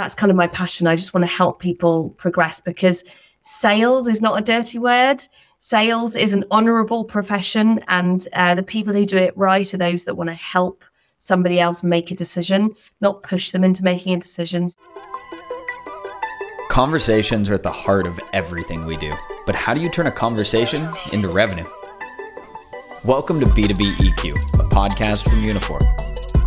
[0.00, 0.86] that's kind of my passion.
[0.86, 3.04] I just want to help people progress because
[3.42, 5.22] sales is not a dirty word.
[5.58, 10.04] Sales is an honorable profession, and uh, the people who do it right are those
[10.04, 10.84] that want to help
[11.18, 14.70] somebody else make a decision, not push them into making a decision.
[16.70, 19.12] Conversations are at the heart of everything we do.
[19.44, 21.66] But how do you turn a conversation into revenue?
[23.04, 25.82] Welcome to B2B EQ, a podcast from Uniphore.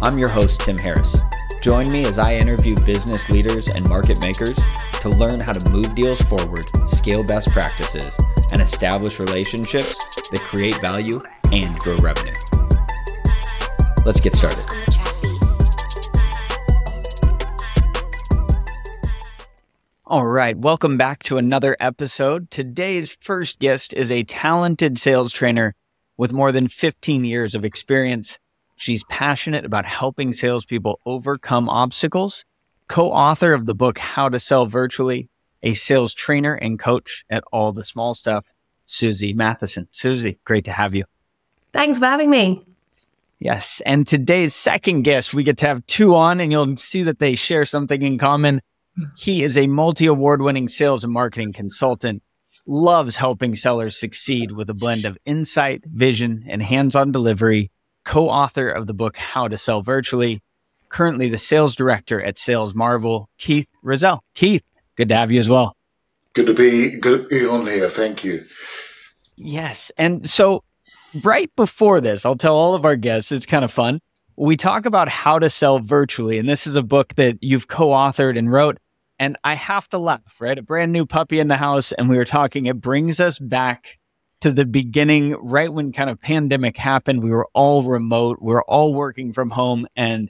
[0.02, 1.16] I'm your host, Tim Harris.
[1.64, 4.60] Join me as I interview business leaders and market makers
[5.00, 8.18] to learn how to move deals forward, scale best practices,
[8.52, 9.98] and establish relationships
[10.32, 11.22] that create value
[11.54, 12.34] and grow revenue.
[14.06, 14.66] Let's get started.
[20.06, 22.52] All right, welcome back to another episode.
[22.52, 25.76] Today's first guest is a talented sales trainer
[26.18, 28.38] with more than 15 years of experience
[28.84, 32.44] She's passionate about helping salespeople overcome obstacles,
[32.90, 35.30] co author of the book How to Sell Virtually,
[35.62, 38.52] a sales trainer and coach at All the Small Stuff,
[38.86, 39.88] Susie Mathieson.
[39.94, 41.06] Susie, great to have you.
[41.72, 42.62] Thanks for having me.
[43.40, 43.82] Yes.
[43.86, 47.36] And today's second guest, we get to have two on, and you'll see that they
[47.36, 48.62] share something in common.
[49.16, 52.22] He is a multi award winning sales and marketing consultant,
[52.68, 57.72] loves helping sellers succeed with a blend of insight, vision, and hands on delivery
[58.06, 60.42] co author of the book How to Sell Virtually,
[60.90, 64.24] currently the sales director at Sales Marvel, Keith Rozelle.
[64.36, 64.64] Keith,
[64.96, 65.76] good to have you as well.
[66.34, 67.90] Good to be good to be on here.
[67.90, 68.44] Thank you.
[69.36, 69.92] Yes.
[69.98, 70.64] And so
[71.24, 74.00] right before this, I'll tell all of our guests, it's kind of fun.
[74.36, 76.40] We talk about how to sell virtually.
[76.40, 78.78] And this is a book that you've co-authored and wrote.
[79.20, 80.58] And I have to laugh, right?
[80.58, 81.92] A brand new puppy in the house.
[81.92, 84.00] And we were talking, it brings us back
[84.44, 88.64] to the beginning, right when kind of pandemic happened, we were all remote, we are
[88.64, 89.88] all working from home.
[89.96, 90.30] And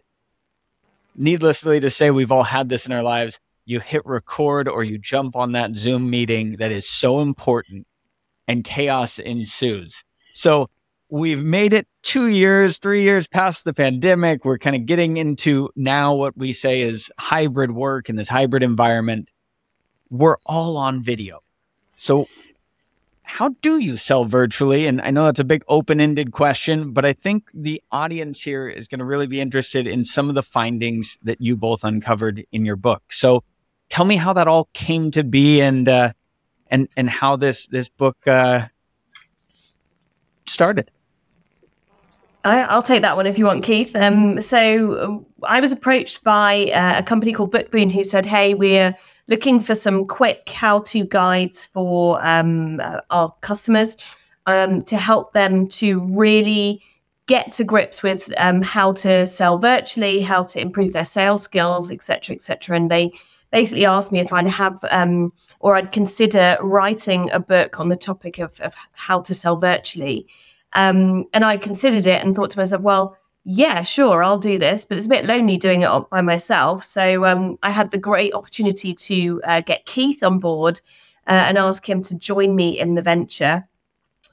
[1.15, 3.39] needlessly to say, we've all had this in our lives.
[3.65, 7.87] You hit record or you jump on that Zoom meeting that is so important
[8.47, 10.03] and chaos ensues.
[10.31, 10.69] So
[11.09, 14.45] we've made it two years, three years past the pandemic.
[14.45, 18.61] We're kind of getting into now what we say is hybrid work in this hybrid
[18.61, 19.31] environment.
[20.11, 21.39] We're all on video.
[21.95, 22.27] So
[23.23, 24.85] how do you sell virtually?
[24.85, 28.67] And I know that's a big open ended question, but I think the audience here
[28.67, 32.45] is going to really be interested in some of the findings that you both uncovered
[32.51, 33.03] in your book.
[33.11, 33.43] So
[33.89, 36.13] tell me how that all came to be and, uh,
[36.67, 38.67] and, and how this, this book, uh,
[40.45, 40.91] started.
[42.45, 43.95] I, will take that one if you want, Keith.
[43.95, 48.97] Um, so I was approached by uh, a company called Bookboon who said, "Hey, we're
[49.27, 53.97] looking for some quick how to guides for um, uh, our customers
[54.45, 56.81] um, to help them to really
[57.27, 61.89] get to grips with um, how to sell virtually, how to improve their sales skills,
[61.89, 62.75] etc., etc.
[62.75, 63.11] And they
[63.51, 67.95] basically asked me if I'd have um, or I'd consider writing a book on the
[67.95, 70.27] topic of, of how to sell virtually.
[70.73, 73.15] Um, and I considered it and thought to myself, well,
[73.45, 76.83] yeah, sure, I'll do this, but it's a bit lonely doing it by myself.
[76.83, 80.79] So um, I had the great opportunity to uh, get Keith on board
[81.27, 83.67] uh, and ask him to join me in the venture.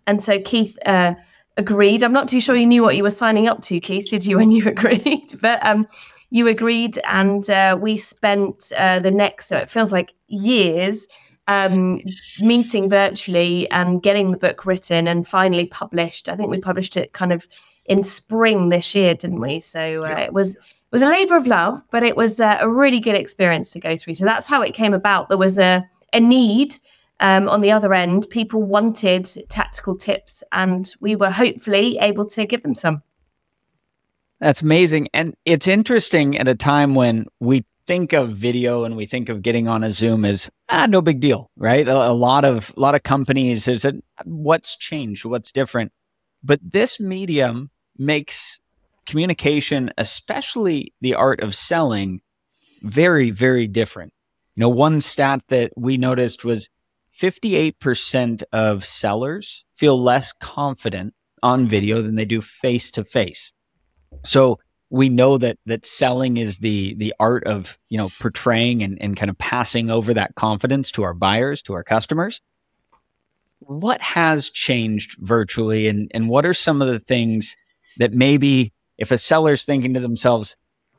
[0.06, 1.15] And so Keith uh,
[1.56, 2.04] agreed.
[2.04, 4.37] I'm not too sure you knew what you were signing up to, Keith, did you,
[4.38, 5.34] when you agreed?
[5.41, 5.88] but um,
[6.31, 11.09] you agreed, and uh, we spent uh, the next, so it feels like years.
[11.48, 12.00] Um,
[12.41, 16.28] meeting virtually and getting the book written and finally published.
[16.28, 17.48] I think we published it kind of
[17.86, 19.60] in spring this year, didn't we?
[19.60, 22.68] So uh, it was it was a labor of love, but it was uh, a
[22.68, 24.16] really good experience to go through.
[24.16, 25.28] So that's how it came about.
[25.28, 26.74] There was a a need
[27.20, 28.28] um, on the other end.
[28.30, 33.02] People wanted tactical tips, and we were hopefully able to give them some.
[34.41, 39.04] That's amazing, and it's interesting at a time when we think of video and we
[39.04, 41.88] think of getting on a Zoom as ah, no big deal, right?
[41.88, 45.24] A, a lot of a lot of companies said, "What's changed?
[45.24, 45.92] What's different?"
[46.42, 48.58] But this medium makes
[49.06, 52.20] communication, especially the art of selling,
[52.82, 54.12] very, very different.
[54.54, 56.68] You know, one stat that we noticed was
[57.18, 63.53] 58% of sellers feel less confident on video than they do face to face.
[64.24, 64.59] So
[64.91, 69.16] we know that that selling is the the art of you know portraying and, and
[69.16, 72.42] kind of passing over that confidence to our buyers, to our customers.
[73.60, 77.57] What has changed virtually and, and what are some of the things
[77.98, 80.57] that maybe if a seller's thinking to themselves,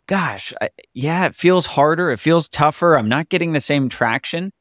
[0.07, 4.51] gosh, I, yeah, it feels harder, it feels tougher, I'm not getting the same traction.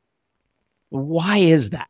[0.89, 1.89] Why is that?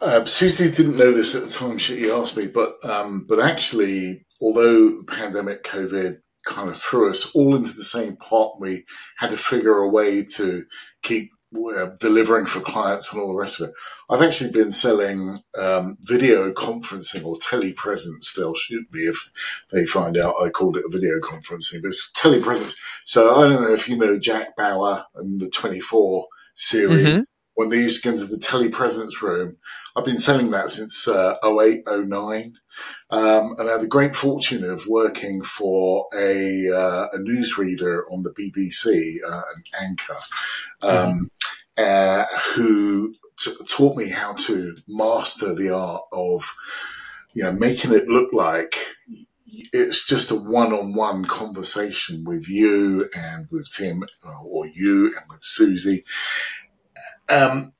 [0.00, 4.26] Uh, Susie didn't know this at the time she asked me, but um, but actually,
[4.40, 8.58] although pandemic COVID kind of threw us all into the same pot.
[8.58, 8.84] We
[9.18, 10.64] had to figure a way to
[11.02, 11.30] keep
[11.98, 13.74] delivering for clients and all the rest of it.
[14.08, 18.34] I've actually been selling um, video conferencing or telepresence.
[18.34, 19.30] They'll shoot me if
[19.70, 22.76] they find out I called it a video conferencing, but it's telepresence.
[23.04, 27.06] So I don't know if you know Jack Bauer and the 24 series.
[27.06, 27.20] Mm-hmm.
[27.56, 29.56] When they used to go into the telepresence room,
[29.96, 32.54] I've been selling that since uh, 08, 09.
[33.08, 38.22] Um, and I had the great fortune of working for a, uh, a newsreader on
[38.22, 40.18] the BBC, uh, an anchor,
[40.82, 41.30] um,
[41.78, 42.22] mm-hmm.
[42.22, 46.54] uh, who t- taught me how to master the art of,
[47.32, 48.76] you know, making it look like
[49.72, 54.04] it's just a one-on-one conversation with you and with Tim
[54.44, 56.04] or you and with Susie.
[57.28, 57.72] Um,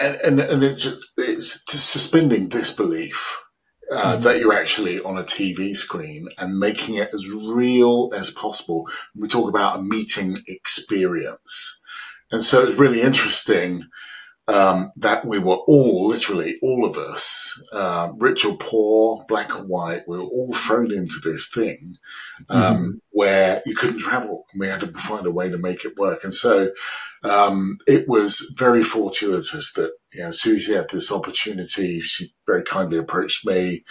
[0.00, 3.44] and, and, and it's, it's suspending disbelief
[3.90, 4.22] uh, mm-hmm.
[4.22, 8.88] that you're actually on a TV screen and making it as real as possible.
[9.14, 11.82] We talk about a meeting experience.
[12.32, 13.84] And so it's really interesting
[14.46, 19.62] um, that we were all, literally all of us, uh, rich or poor, black or
[19.62, 21.94] white, we were all thrown into this thing
[22.50, 22.90] um, mm-hmm.
[23.10, 26.24] where you couldn't travel and we had to find a way to make it work.
[26.24, 26.70] And so
[27.22, 32.00] um, it was very fortuitous that you know, Susie had this opportunity.
[32.00, 33.82] She very kindly approached me.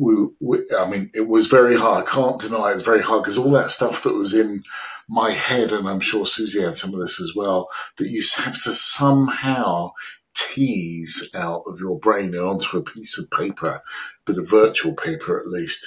[0.00, 2.06] We, we, I mean, it was very hard.
[2.06, 4.62] I can't deny it's very hard because all that stuff that was in
[5.10, 7.68] my head, and I'm sure Susie had some of this as well,
[7.98, 9.90] that you have to somehow
[10.34, 13.82] tease out of your brain and onto a piece of paper,
[14.24, 15.86] but a virtual paper at least.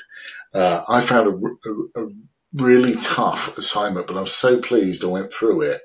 [0.54, 2.08] Uh, I found a, a, a,
[2.54, 5.82] really tough assignment, but I'm so pleased I went through it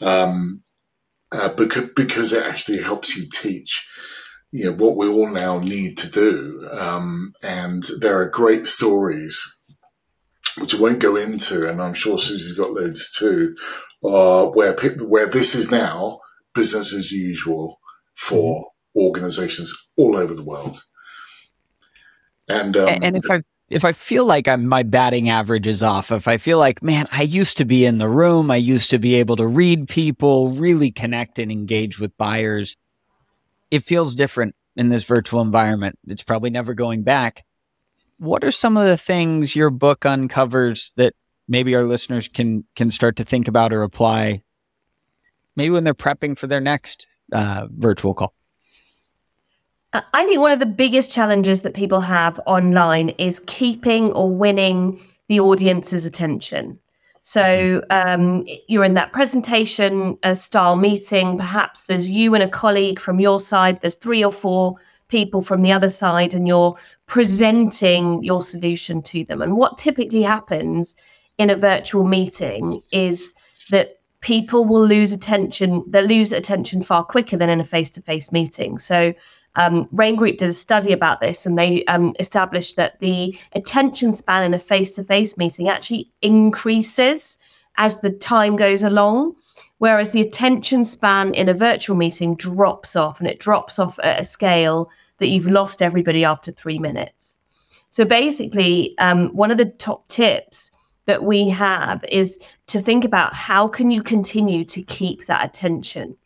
[0.00, 0.62] um,
[1.30, 3.86] uh, because because it actually helps you teach.
[4.50, 9.58] You know what we all now need to do, um, and there are great stories
[10.60, 13.54] which I won't go into, and I'm sure Susie's got loads too,
[14.04, 16.20] uh, where where this is now
[16.54, 17.78] business as usual
[18.14, 20.82] for organizations all over the world.
[22.48, 26.10] And um, and if I if I feel like I'm, my batting average is off,
[26.10, 28.98] if I feel like, man, I used to be in the room, I used to
[28.98, 32.76] be able to read people, really connect and engage with buyers,
[33.70, 35.98] it feels different in this virtual environment.
[36.06, 37.44] It's probably never going back.
[38.18, 41.14] What are some of the things your book uncovers that
[41.46, 44.42] maybe our listeners can can start to think about or apply
[45.56, 48.34] maybe when they're prepping for their next uh, virtual call?
[49.92, 55.00] I think one of the biggest challenges that people have online is keeping or winning
[55.28, 56.78] the audience's attention
[57.28, 62.98] so um, you're in that presentation uh, style meeting perhaps there's you and a colleague
[62.98, 64.76] from your side there's three or four
[65.08, 66.76] people from the other side and you're
[67.06, 69.42] presenting your solution to them.
[69.42, 70.94] And what typically happens
[71.38, 73.34] in a virtual meeting is
[73.70, 78.02] that people will lose attention, they lose attention far quicker than in a face to
[78.02, 78.78] face meeting.
[78.78, 79.14] So,
[79.56, 84.12] um, Rain Group did a study about this and they um, established that the attention
[84.12, 87.38] span in a face to face meeting actually increases
[87.76, 89.36] as the time goes along,
[89.78, 94.20] whereas the attention span in a virtual meeting drops off and it drops off at
[94.20, 97.38] a scale that you've lost everybody after three minutes.
[97.90, 100.70] So basically, um, one of the top tips
[101.06, 106.16] that we have is to think about how can you continue to keep that attention.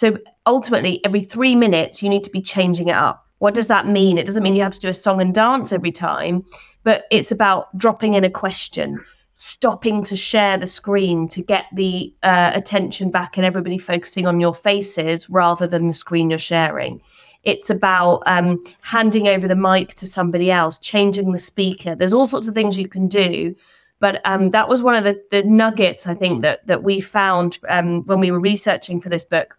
[0.00, 0.16] So
[0.46, 3.26] ultimately, every three minutes, you need to be changing it up.
[3.36, 4.16] What does that mean?
[4.16, 6.42] It doesn't mean you have to do a song and dance every time,
[6.84, 8.98] but it's about dropping in a question,
[9.34, 14.40] stopping to share the screen to get the uh, attention back and everybody focusing on
[14.40, 17.02] your faces rather than the screen you're sharing.
[17.42, 21.94] It's about um, handing over the mic to somebody else, changing the speaker.
[21.94, 23.54] There's all sorts of things you can do.
[23.98, 27.58] But um, that was one of the, the, nuggets I think that that we found
[27.68, 29.58] um, when we were researching for this book.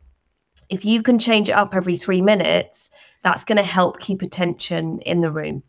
[0.71, 2.89] If you can change it up every three minutes,
[3.23, 5.61] that's going to help keep attention in the room.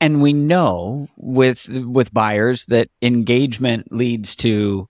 [0.00, 4.88] And we know with with buyers that engagement leads to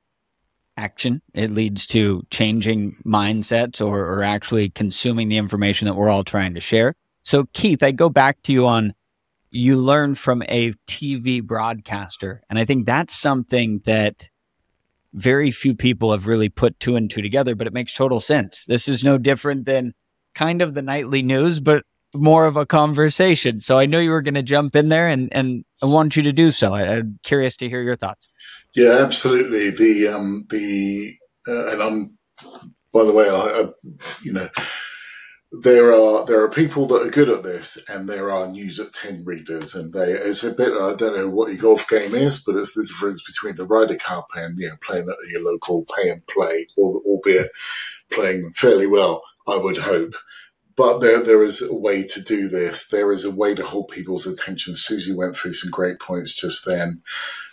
[0.78, 1.20] action.
[1.34, 6.54] It leads to changing mindsets or, or actually consuming the information that we're all trying
[6.54, 6.94] to share.
[7.22, 8.94] So keith i go back to you on
[9.50, 14.30] you learn from a tv broadcaster and i think that's something that
[15.14, 18.64] very few people have really put two and two together but it makes total sense
[18.66, 19.92] this is no different than
[20.34, 23.60] kind of the nightly news but more of a conversation.
[23.60, 26.22] So I know you were going to jump in there, and and I want you
[26.24, 26.74] to do so.
[26.74, 28.28] I, am curious to hear your thoughts.
[28.74, 29.70] Yeah, absolutely.
[29.70, 31.14] The um the
[31.48, 32.18] uh, and I'm
[32.92, 33.68] by the way, I, I
[34.22, 34.48] you know
[35.52, 38.94] there are there are people that are good at this, and there are news at
[38.94, 42.42] ten readers, and they it's a bit I don't know what your golf game is,
[42.42, 45.84] but it's the difference between the Ryder Cup and you know playing at your local
[45.94, 47.50] pay and play, or, albeit
[48.10, 50.14] playing fairly well, I would hope.
[50.74, 52.88] But there there is a way to do this.
[52.88, 54.74] There is a way to hold people's attention.
[54.74, 57.02] Susie went through some great points just then.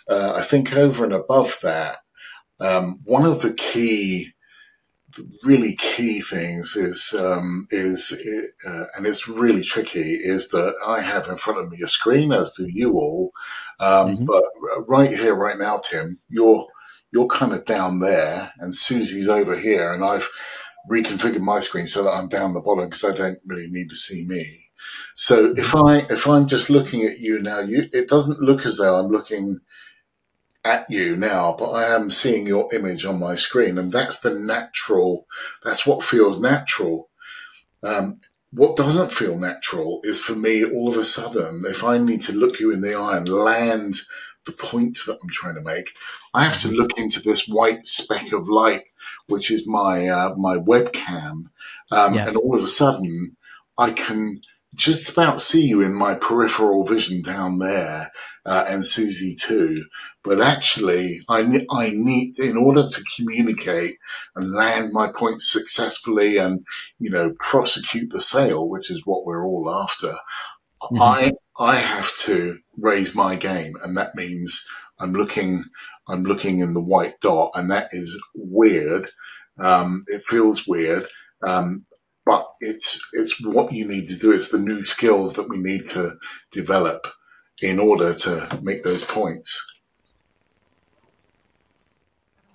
[0.08, 1.98] Uh, I think over and above that,
[2.60, 4.32] um, one of the key
[5.42, 8.12] really key things is um, is
[8.66, 12.32] uh, and it's really tricky is that I have in front of me a screen
[12.32, 13.32] as do you all,
[13.78, 14.24] um, mm-hmm.
[14.24, 14.44] but
[14.88, 16.66] right here right now, Tim, you're
[17.12, 20.28] you're kind of down there, and Susie's over here, and I've
[20.90, 23.96] reconfigured my screen so that I'm down the bottom because I don't really need to
[23.96, 24.66] see me.
[25.16, 25.86] So if mm-hmm.
[25.86, 29.10] I if I'm just looking at you now, you it doesn't look as though I'm
[29.10, 29.60] looking
[30.64, 34.34] at you now, but I am seeing your image on my screen, and that's the
[34.34, 35.26] natural.
[35.64, 37.08] That's what feels natural.
[37.82, 38.20] Um,
[38.52, 42.32] what doesn't feel natural is for me all of a sudden, if I need to
[42.32, 43.96] look you in the eye and land
[44.44, 45.90] the point that I'm trying to make,
[46.34, 46.76] I have to mm-hmm.
[46.76, 48.82] look into this white speck of light,
[49.28, 51.44] which is my uh, my webcam,
[51.90, 52.28] um, yes.
[52.28, 53.36] and all of a sudden
[53.78, 54.40] I can
[54.74, 58.10] just about see you in my peripheral vision down there,
[58.46, 59.84] uh, and Susie too.
[60.22, 63.96] But actually, I, I need, in order to communicate
[64.36, 66.64] and land my points successfully and,
[66.98, 70.16] you know, prosecute the sale, which is what we're all after,
[70.82, 71.00] mm-hmm.
[71.00, 73.74] I, I have to raise my game.
[73.82, 74.66] And that means
[74.98, 75.64] I'm looking,
[76.06, 79.10] I'm looking in the white dot and that is weird.
[79.58, 81.06] Um, it feels weird.
[81.46, 81.86] Um,
[82.30, 84.30] but it's it's what you need to do.
[84.30, 86.16] It's the new skills that we need to
[86.52, 87.08] develop
[87.60, 89.50] in order to make those points.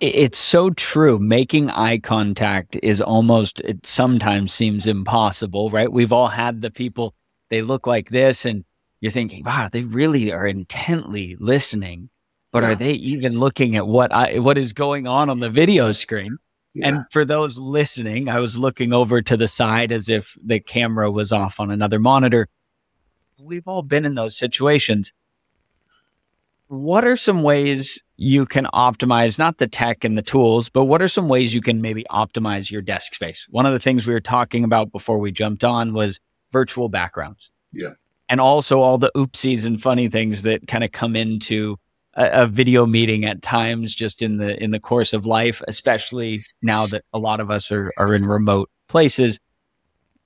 [0.00, 1.18] It's so true.
[1.18, 5.92] Making eye contact is almost, it sometimes seems impossible, right?
[5.92, 7.14] We've all had the people,
[7.50, 8.64] they look like this, and
[9.00, 12.08] you're thinking, wow, they really are intently listening,
[12.50, 12.70] but yeah.
[12.70, 16.38] are they even looking at what I, what is going on on the video screen?
[16.76, 16.88] Yeah.
[16.88, 21.10] And for those listening, I was looking over to the side as if the camera
[21.10, 22.48] was off on another monitor.
[23.40, 25.10] We've all been in those situations.
[26.68, 31.00] What are some ways you can optimize not the tech and the tools, but what
[31.00, 33.46] are some ways you can maybe optimize your desk space?
[33.48, 36.20] One of the things we were talking about before we jumped on was
[36.52, 37.50] virtual backgrounds.
[37.72, 37.92] Yeah.
[38.28, 41.78] And also all the oopsies and funny things that kind of come into
[42.16, 46.42] a, a, video meeting at times just in the in the course of life, especially
[46.62, 49.38] now that a lot of us are are in remote places.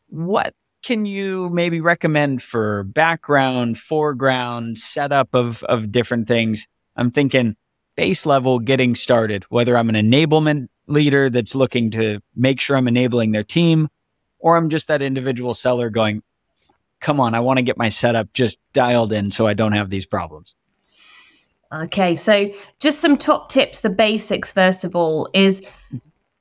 [0.09, 6.66] What can you maybe recommend for background, foreground, setup of of different things?
[6.97, 7.56] I'm thinking
[7.97, 12.88] base level getting started, whether I'm an enablement leader that's looking to make sure I'm
[12.88, 13.88] enabling their team,
[14.38, 16.23] or I'm just that individual seller going,
[17.00, 19.90] come on, I want to get my setup just dialed in so I don't have
[19.90, 20.54] these problems.
[21.72, 22.50] Okay, so
[22.80, 23.80] just some top tips.
[23.80, 25.62] The basics, first of all, is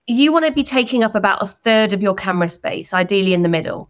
[0.07, 3.43] you want to be taking up about a third of your camera space, ideally in
[3.43, 3.89] the middle.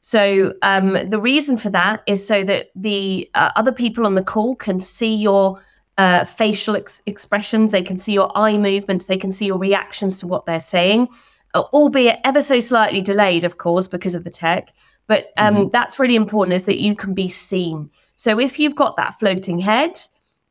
[0.00, 4.22] So um, the reason for that is so that the uh, other people on the
[4.22, 5.60] call can see your
[5.98, 10.18] uh, facial ex- expressions, they can see your eye movements, they can see your reactions
[10.18, 11.08] to what they're saying,
[11.54, 14.72] uh, albeit ever so slightly delayed, of course, because of the tech.
[15.08, 15.68] But um, mm-hmm.
[15.72, 17.90] that's really important is that you can be seen.
[18.14, 19.98] So if you've got that floating head,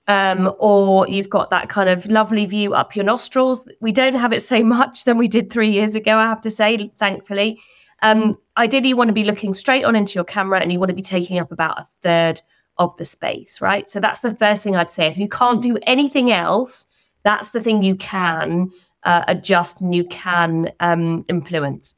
[0.07, 3.67] um, or you've got that kind of lovely view up your nostrils.
[3.81, 6.51] We don't have it so much than we did three years ago, I have to
[6.51, 7.59] say, thankfully.
[8.01, 10.89] Um, ideally, you want to be looking straight on into your camera and you want
[10.89, 12.41] to be taking up about a third
[12.77, 13.89] of the space, right?
[13.89, 15.07] So that's the first thing I'd say.
[15.07, 16.87] If you can't do anything else,
[17.23, 18.71] that's the thing you can
[19.03, 21.95] uh, adjust and you can um, influence.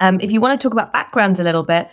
[0.00, 1.88] Um, if you want to talk about backgrounds a little bit,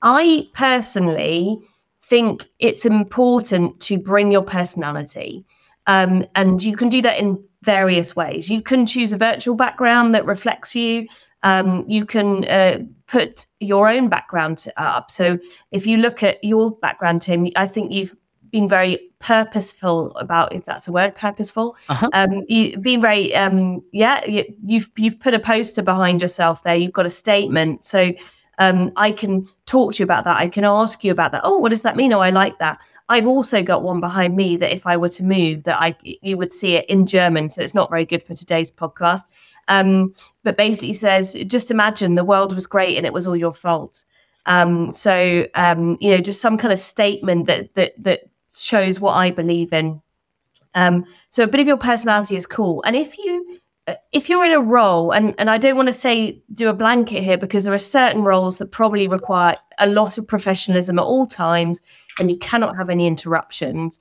[0.00, 1.58] I personally
[2.02, 5.44] think it's important to bring your personality.
[5.86, 8.48] Um, and you can do that in various ways.
[8.48, 11.06] You can choose a virtual background that reflects you.
[11.42, 15.10] Um, you can uh, put your own background up.
[15.10, 15.38] So
[15.72, 18.14] if you look at your background, Tim, I think you've
[18.50, 22.08] been very purposeful about if that's a word purposeful uh-huh.
[22.14, 26.74] um you've been very um yeah you, you've you've put a poster behind yourself there
[26.74, 28.12] you've got a statement so
[28.60, 30.36] um, I can talk to you about that.
[30.36, 31.40] I can ask you about that.
[31.44, 32.12] Oh, what does that mean?
[32.12, 32.78] Oh, I like that.
[33.08, 36.36] I've also got one behind me that if I were to move, that I you
[36.36, 39.22] would see it in German, so it's not very good for today's podcast.
[39.68, 40.12] Um,
[40.42, 44.04] but basically says, just imagine the world was great and it was all your fault.
[44.46, 48.20] Um, so um, you know, just some kind of statement that that that
[48.54, 50.02] shows what I believe in.
[50.74, 53.59] Um, so a bit of your personality is cool, and if you
[54.12, 57.22] if you're in a role, and, and I don't want to say do a blanket
[57.22, 61.26] here because there are certain roles that probably require a lot of professionalism at all
[61.26, 61.82] times
[62.18, 63.98] and you cannot have any interruptions.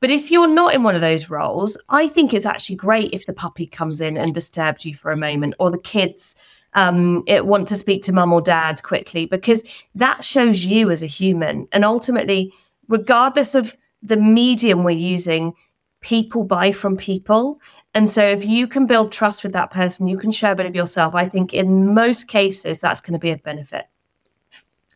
[0.00, 3.26] But if you're not in one of those roles, I think it's actually great if
[3.26, 6.34] the puppy comes in and disturbs you for a moment or the kids
[6.74, 9.62] um, it, want to speak to mum or dad quickly because
[9.94, 11.68] that shows you as a human.
[11.72, 12.52] And ultimately,
[12.88, 15.54] regardless of the medium we're using,
[16.00, 17.60] people buy from people.
[17.94, 20.66] And so if you can build trust with that person, you can share a bit
[20.66, 21.14] of yourself.
[21.14, 23.86] I think in most cases, that's going to be of benefit.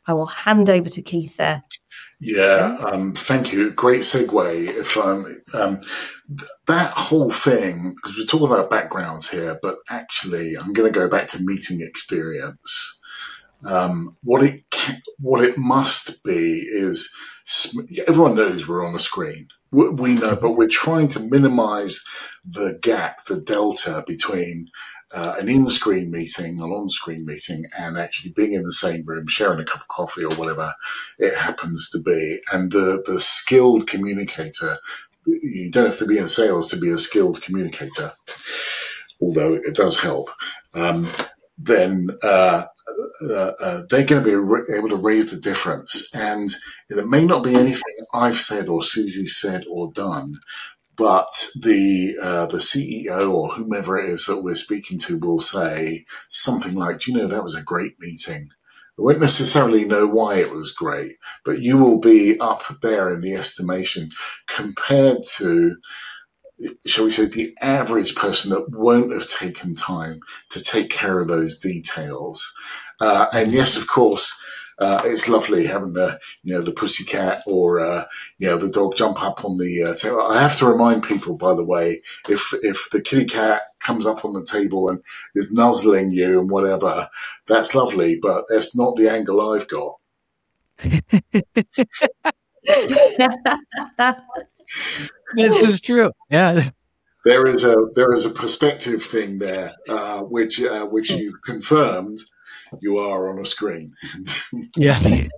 [0.07, 1.65] I will hand over to Keith there.
[2.21, 3.73] Yeah, um, thank you.
[3.73, 4.69] Great segue.
[4.69, 10.57] If um, um, th- that whole thing, because we're talking about backgrounds here, but actually,
[10.57, 13.03] I'm going to go back to meeting experience.
[13.67, 17.13] Um, what it can, what it must be is
[18.07, 22.03] everyone knows we're on a screen we know, but we're trying to minimize
[22.45, 24.69] the gap, the delta between
[25.13, 29.61] uh, an in-screen meeting, an on-screen meeting, and actually being in the same room, sharing
[29.61, 30.75] a cup of coffee or whatever
[31.19, 32.41] it happens to be.
[32.53, 34.79] And the the skilled communicator,
[35.27, 38.13] you don't have to be in sales to be a skilled communicator,
[39.21, 40.31] although it does help.
[40.75, 41.09] Um,
[41.59, 42.67] then uh,
[43.31, 46.09] uh, uh, they're going to be able to raise the difference.
[46.15, 46.51] And
[46.89, 50.41] it may not be anything I've said or Susie said or done,
[50.97, 56.05] but the uh, the CEO or whomever it is that we're speaking to will say
[56.29, 58.49] something like, "Do you know that was a great meeting?"
[58.99, 61.13] I won't necessarily know why it was great,
[61.45, 64.09] but you will be up there in the estimation
[64.49, 65.77] compared to
[66.87, 71.29] shall we say, the average person that won't have taken time to take care of
[71.29, 72.51] those details.
[73.01, 74.41] Uh, and yes, of course,
[74.79, 78.05] uh, it's lovely having the you know the pussycat or uh,
[78.39, 80.21] you know the dog jump up on the uh, table.
[80.21, 84.25] I have to remind people, by the way, if if the kitty cat comes up
[84.25, 85.01] on the table and
[85.35, 87.09] is nuzzling you and whatever,
[87.47, 89.97] that's lovely, but that's not the angle I've got.
[95.37, 96.13] this is true.
[96.29, 96.71] Yeah.
[97.25, 102.19] There is a there is a perspective thing there, uh, which uh, which you've confirmed
[102.81, 103.95] you are on a screen.
[104.77, 105.29] yeah.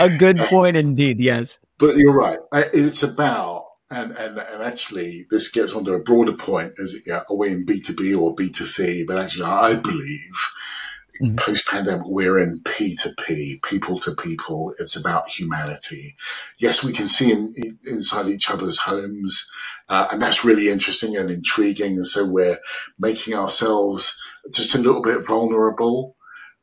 [0.00, 1.58] a good point indeed, yes.
[1.78, 2.38] But you're right.
[2.52, 7.36] It's about and, and and actually this gets onto a broader point is yeah, are
[7.36, 9.06] we in B2B or B2C?
[9.06, 10.52] But actually I believe
[11.20, 11.36] mm-hmm.
[11.36, 14.74] post pandemic, we're in P2P, people to people.
[14.78, 16.16] It's about humanity.
[16.58, 19.48] Yes, we can see in, in, inside each other's homes,
[19.88, 21.94] uh, and that's really interesting and intriguing.
[21.94, 22.60] And so we're
[22.98, 24.18] making ourselves
[24.52, 26.16] just a little bit vulnerable,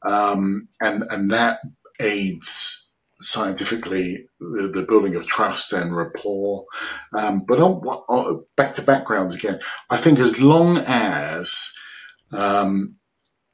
[0.04, 1.60] um, and and that
[2.00, 2.84] aids
[3.20, 6.66] scientifically the, the, building of trust and rapport.
[7.18, 11.74] Um, but on, on, back to backgrounds again, I think as long as
[12.32, 12.97] um,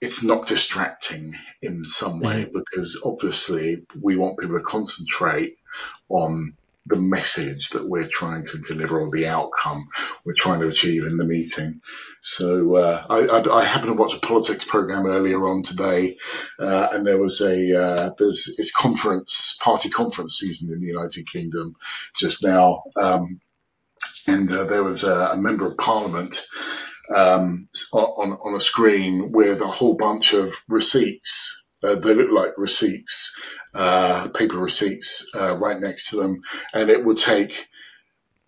[0.04, 2.60] it's not distracting in some way mm-hmm.
[2.60, 5.58] because obviously we want people to concentrate
[6.10, 6.54] on
[6.86, 9.88] the message that we're trying to deliver or the outcome
[10.26, 11.80] we're trying to achieve in the meeting.
[12.22, 16.18] So uh, I, I, I, happened to watch a politics program earlier on today,
[16.60, 21.26] uh, and there was a uh, there's it's conference party conference season in the United
[21.28, 21.78] Kingdom
[22.18, 23.40] just now, um,
[24.28, 26.46] and uh, there was a, a member of Parliament
[27.14, 31.66] um, on, on a screen with a whole bunch of receipts.
[31.84, 33.38] Uh, they look like receipts,
[33.74, 36.42] uh, paper receipts, uh, right next to them.
[36.74, 37.68] And it would take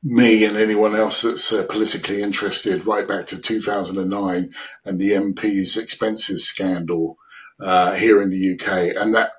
[0.02, 4.52] me and anyone else that's uh, politically interested right back to 2009
[4.86, 7.18] and the MP's expenses scandal
[7.60, 8.96] uh, here in the UK.
[8.96, 9.32] And that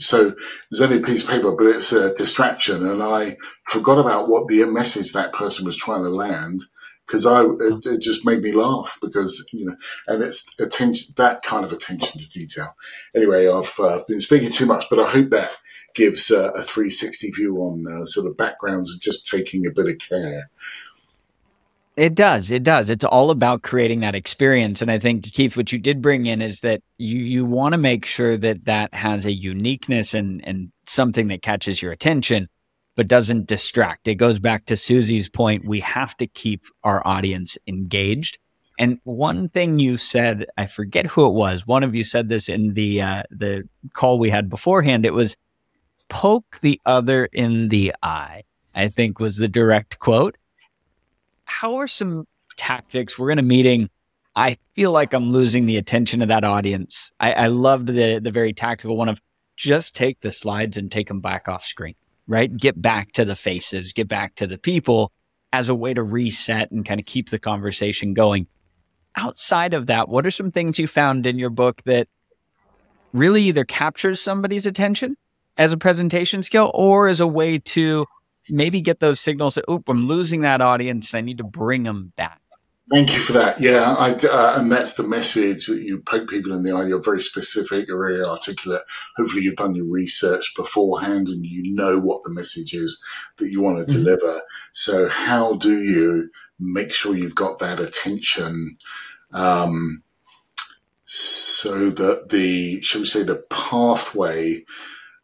[0.00, 0.32] so
[0.70, 2.86] there's only a piece of paper, but it's a distraction.
[2.86, 3.36] And I
[3.68, 6.60] forgot about what the message that person was trying to land
[7.08, 11.42] because I it, it, just made me laugh because you know, and it's attention that
[11.42, 12.76] kind of attention to detail.
[13.16, 15.50] Anyway, I've uh, been speaking too much, but I hope that
[15.94, 19.86] gives uh, a 360 view on uh, sort of backgrounds and just taking a bit
[19.86, 20.50] of care.
[21.96, 22.52] It does.
[22.52, 22.90] It does.
[22.90, 24.82] It's all about creating that experience.
[24.82, 27.78] And I think Keith, what you did bring in is that you you want to
[27.78, 32.48] make sure that that has a uniqueness and and something that catches your attention
[32.98, 34.08] but doesn't distract.
[34.08, 35.64] It goes back to Susie's point.
[35.64, 38.40] We have to keep our audience engaged.
[38.76, 41.64] And one thing you said, I forget who it was.
[41.64, 45.06] One of you said this in the uh, the call we had beforehand.
[45.06, 45.36] It was
[46.08, 48.42] poke the other in the eye.
[48.74, 50.36] I think was the direct quote.
[51.44, 53.16] How are some tactics?
[53.16, 53.90] We're in a meeting.
[54.34, 57.12] I feel like I'm losing the attention of that audience.
[57.20, 59.20] I, I loved the the very tactical one of
[59.56, 61.94] just take the slides and take them back off screen
[62.28, 62.54] right?
[62.56, 65.10] Get back to the faces, get back to the people
[65.52, 68.46] as a way to reset and kind of keep the conversation going.
[69.16, 72.06] outside of that, what are some things you found in your book that
[73.12, 75.16] really either captures somebody's attention
[75.56, 78.06] as a presentation skill or as a way to
[78.48, 81.14] maybe get those signals that, oh, I'm losing that audience.
[81.14, 82.40] I need to bring them back.
[82.90, 83.60] Thank you for that.
[83.60, 86.86] Yeah, I, uh, and that's the message that you poke people in the eye.
[86.86, 88.82] You're very specific, you're very articulate.
[89.16, 93.02] Hopefully, you've done your research beforehand and you know what the message is
[93.36, 94.04] that you want to mm-hmm.
[94.04, 94.40] deliver.
[94.72, 98.78] So, how do you make sure you've got that attention
[99.32, 100.02] um,
[101.04, 104.64] so that the, shall we say, the pathway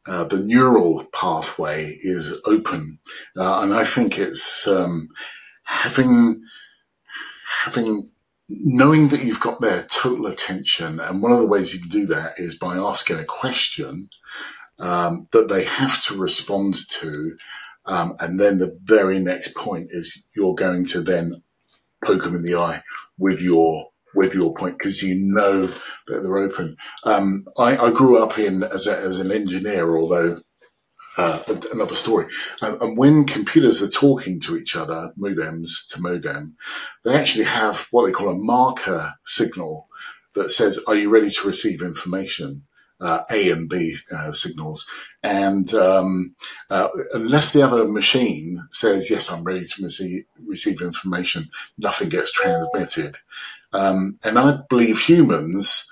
[0.06, 2.98] uh, the neural pathway is open,
[3.38, 5.08] uh, and I think it's um,
[5.62, 6.42] having
[7.64, 8.10] having
[8.48, 11.00] knowing that you've got their total attention.
[11.00, 14.10] And one of the ways you can do that is by asking a question
[14.78, 17.36] um, that they have to respond to,
[17.86, 21.42] um, and then the very next point is you're going to then
[22.04, 22.82] poke them in the eye
[23.18, 26.76] with your with your point because you know that they're open.
[27.04, 30.40] Um, I, I, grew up in as, a, as an engineer, although
[31.16, 32.26] uh, another story.
[32.62, 36.56] Um, and when computers are talking to each other, modems to modem,
[37.04, 39.88] they actually have what they call a marker signal
[40.34, 42.62] that says, "Are you ready to receive information?"
[43.00, 44.88] Uh, a and B uh, signals,
[45.22, 46.34] and um,
[46.70, 52.32] uh, unless the other machine says yes, I'm ready to receive, receive information, nothing gets
[52.32, 53.16] transmitted.
[53.72, 55.90] Um, and I believe humans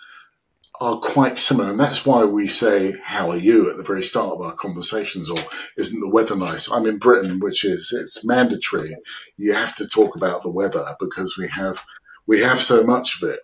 [0.83, 1.71] are quite similar.
[1.71, 5.31] And that's why we say, How are you at the very start of our conversations?
[5.31, 5.39] Or
[5.79, 6.71] isn't the weather nice?
[6.71, 8.97] I'm in Britain, which is it's mandatory.
[9.37, 11.85] You have to talk about the weather because we have
[12.27, 13.41] we have so much of it.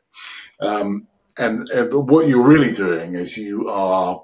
[0.60, 1.06] Um,
[1.38, 4.20] and, and what you're really doing is you are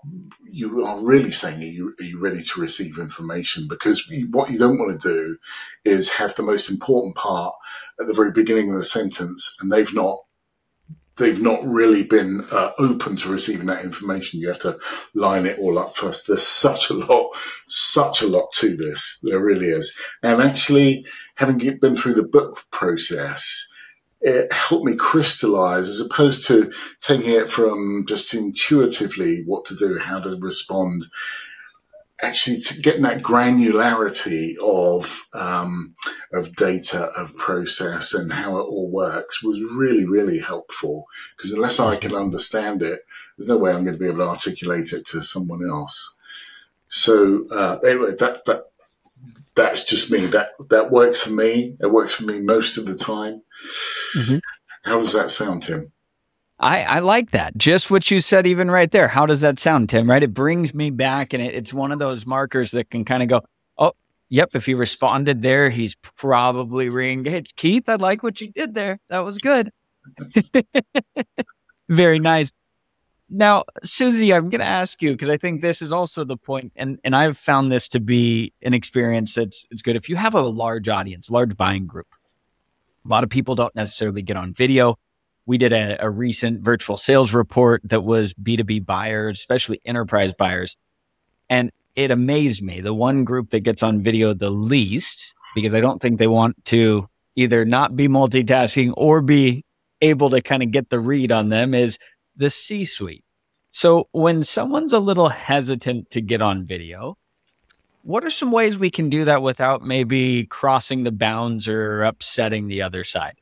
[0.51, 4.59] you are really saying are you, are you ready to receive information because what you
[4.59, 5.37] don't want to do
[5.85, 7.55] is have the most important part
[8.01, 10.19] at the very beginning of the sentence and they've not
[11.17, 14.41] they've not really been uh, open to receiving that information.
[14.41, 14.79] You have to
[15.15, 16.27] line it all up first.
[16.27, 17.31] There's such a lot,
[17.67, 19.21] such a lot to this.
[19.23, 19.97] There really is.
[20.23, 23.73] And actually, having been through the book process,
[24.21, 29.99] it helped me crystallize as opposed to taking it from just intuitively what to do,
[29.99, 31.03] how to respond
[32.23, 35.95] actually getting that granularity of um,
[36.33, 41.07] of data, of process, and how it all works was really, really helpful.
[41.37, 43.01] Because unless I can understand it,
[43.37, 46.19] there's no way I'm going to be able to articulate it to someone else.
[46.89, 48.65] So uh, anyway, that that
[49.55, 50.27] that's just me.
[50.27, 51.77] That that works for me.
[51.81, 53.43] It works for me most of the time.
[54.17, 54.39] Mm-hmm.
[54.85, 55.93] How does that sound, Tim?
[56.59, 57.57] I, I like that.
[57.57, 59.09] Just what you said, even right there.
[59.09, 60.09] How does that sound, Tim?
[60.09, 60.23] Right?
[60.23, 63.29] It brings me back, and it, it's one of those markers that can kind of
[63.29, 63.43] go,
[63.77, 63.93] oh,
[64.29, 64.51] yep.
[64.55, 67.57] If he responded there, he's probably re-engaged.
[67.57, 69.01] Keith, I like what you did there.
[69.09, 69.71] That was good.
[71.89, 72.53] Very nice.
[73.29, 76.73] Now, Susie, I'm going to ask you because I think this is also the point,
[76.77, 79.97] and and I've found this to be an experience that's it's good.
[79.97, 82.07] If you have a large audience, large buying group,
[83.05, 84.99] a lot of people don't necessarily get on video
[85.47, 90.77] we did a, a recent virtual sales report that was B2B buyers, especially enterprise buyers.
[91.51, 92.81] And it amazed me.
[92.81, 96.65] The one group that gets on video the least, because I don't think they want
[96.67, 99.65] to either not be multitasking or be
[100.01, 101.99] able to kind of get the read on them, is
[102.37, 103.25] the C suite.
[103.71, 107.17] So when someone's a little hesitant to get on video,
[108.03, 112.69] what are some ways we can do that without maybe crossing the bounds or upsetting
[112.69, 113.35] the other side?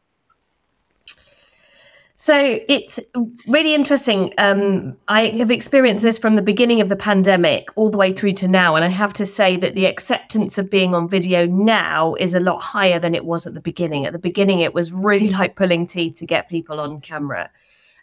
[2.22, 3.00] So it's
[3.48, 4.32] really interesting.
[4.38, 8.34] Um, I have experienced this from the beginning of the pandemic all the way through
[8.34, 8.76] to now.
[8.76, 12.38] And I have to say that the acceptance of being on video now is a
[12.38, 14.06] lot higher than it was at the beginning.
[14.06, 17.50] At the beginning, it was really like pulling teeth to get people on camera.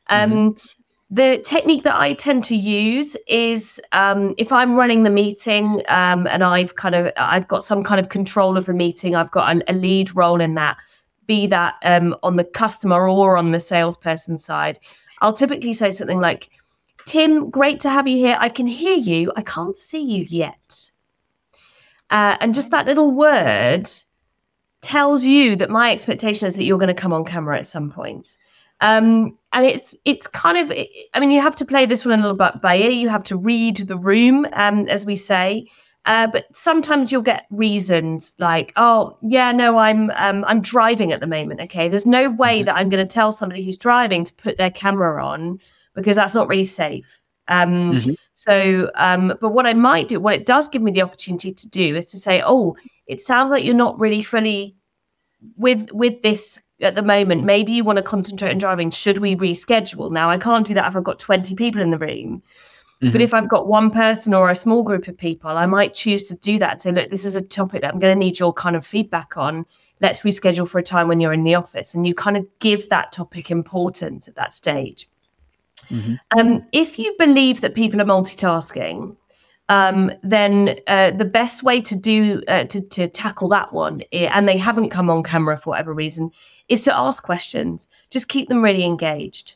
[0.08, 1.16] Um, mm-hmm.
[1.16, 6.28] The technique that I tend to use is um, if I'm running the meeting um,
[6.28, 9.50] and I've kind of I've got some kind of control of the meeting, I've got
[9.50, 10.78] an, a lead role in that
[11.30, 14.80] be that um, on the customer or on the salesperson side,
[15.22, 16.50] I'll typically say something like,
[17.06, 18.36] Tim, great to have you here.
[18.39, 19.32] I can hear you.
[19.36, 20.92] I can't see you yet.
[22.10, 23.88] Uh, and just that little word
[24.82, 27.92] tells you that my expectation is that you're going to come on camera at some
[27.92, 28.36] point.
[28.82, 30.72] Um, and it's it's kind of
[31.13, 32.89] I mean you have to play this one a little bit by ear.
[32.89, 35.68] You have to read the room, um, as we say.
[36.06, 41.20] Uh, but sometimes you'll get reasons like, "Oh, yeah, no, I'm um, I'm driving at
[41.20, 42.66] the moment." Okay, there's no way mm-hmm.
[42.66, 45.60] that I'm going to tell somebody who's driving to put their camera on
[45.94, 47.22] because that's not really safe.
[47.48, 48.14] Um, mm-hmm.
[48.34, 51.68] So, um, but what I might do, what it does give me the opportunity to
[51.68, 54.76] do, is to say, "Oh, it sounds like you're not really fully
[55.58, 57.44] with with this at the moment.
[57.44, 58.90] Maybe you want to concentrate on driving.
[58.90, 60.12] Should we reschedule?
[60.12, 62.42] Now, I can't do that if I've got 20 people in the room.
[63.02, 63.14] Mm-hmm.
[63.14, 66.28] But if I've got one person or a small group of people, I might choose
[66.28, 66.82] to do that.
[66.82, 69.38] Say, look, this is a topic that I'm going to need your kind of feedback
[69.38, 69.66] on.
[70.02, 71.94] Let's reschedule for a time when you're in the office.
[71.94, 75.10] And you kind of give that topic importance at that stage.
[75.90, 76.16] Mm-hmm.
[76.38, 79.16] Um, if you believe that people are multitasking,
[79.70, 84.30] um, then uh, the best way to do uh, to, to tackle that one, eh,
[84.34, 86.32] and they haven't come on camera for whatever reason,
[86.68, 87.88] is to ask questions.
[88.10, 89.56] Just keep them really engaged.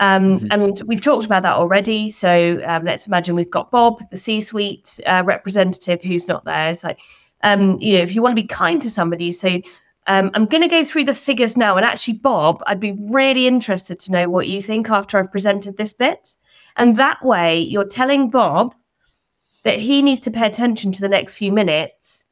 [0.00, 0.46] Um, mm-hmm.
[0.50, 2.10] And we've talked about that already.
[2.10, 6.70] So um, let's imagine we've got Bob, the C-suite uh, representative, who's not there.
[6.70, 6.98] It's like,
[7.42, 9.62] um, you know, if you want to be kind to somebody, you say,
[10.08, 11.76] um, I'm going to go through the figures now.
[11.76, 15.76] And actually, Bob, I'd be really interested to know what you think after I've presented
[15.76, 16.36] this bit.
[16.76, 18.74] And that way, you're telling Bob
[19.62, 22.24] that he needs to pay attention to the next few minutes.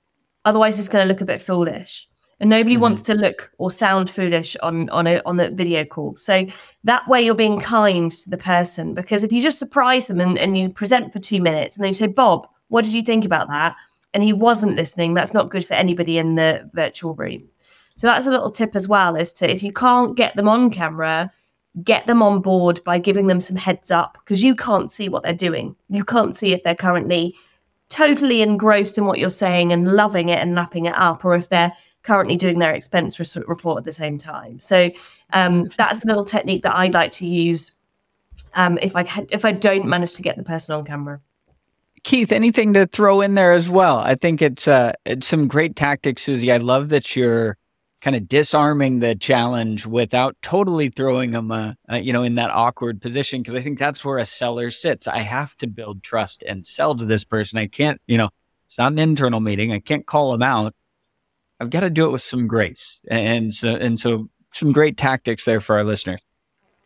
[0.44, 2.08] Otherwise, it's going to look a bit foolish
[2.40, 2.82] and nobody mm-hmm.
[2.82, 6.16] wants to look or sound foolish on on a on the video call.
[6.16, 6.46] So
[6.84, 10.38] that way you're being kind to the person because if you just surprise them and,
[10.38, 13.24] and you present for two minutes and then you say, Bob, what did you think
[13.24, 13.76] about that?
[14.12, 17.48] And he wasn't listening, that's not good for anybody in the virtual room.
[17.96, 20.70] So that's a little tip as well as to if you can't get them on
[20.70, 21.30] camera,
[21.84, 25.22] get them on board by giving them some heads up because you can't see what
[25.22, 25.76] they're doing.
[25.90, 27.36] You can't see if they're currently
[27.90, 31.48] totally engrossed in what you're saying and loving it and lapping it up, or if
[31.48, 34.58] they're currently doing their expense report at the same time.
[34.58, 34.90] So
[35.32, 37.72] um, that's a little technique that I'd like to use
[38.54, 41.20] um, if I if I don't manage to get the person on camera.
[42.02, 43.98] Keith, anything to throw in there as well?
[43.98, 46.50] I think it's uh, it's some great tactics, Susie.
[46.50, 47.58] I love that you're
[48.00, 52.50] kind of disarming the challenge without totally throwing them, uh, uh, you know, in that
[52.50, 53.42] awkward position.
[53.42, 55.06] Because I think that's where a seller sits.
[55.06, 57.58] I have to build trust and sell to this person.
[57.58, 58.30] I can't, you know,
[58.66, 59.72] it's not an internal meeting.
[59.72, 60.74] I can't call them out.
[61.60, 62.98] I've got to do it with some grace.
[63.10, 66.20] And so, and so some great tactics there for our listeners.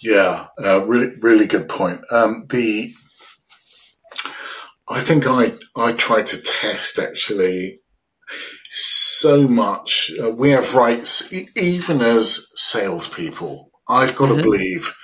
[0.01, 2.01] Yeah, uh, really, really good point.
[2.11, 2.93] Um, the,
[4.89, 7.81] I think I, I try to test actually
[8.71, 10.11] so much.
[10.23, 13.71] Uh, we have rights, e- even as salespeople.
[13.89, 14.39] I've got mm-hmm.
[14.39, 14.95] to believe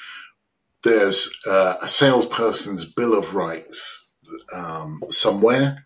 [0.82, 4.12] there's uh, a salesperson's bill of rights
[4.52, 5.84] um, somewhere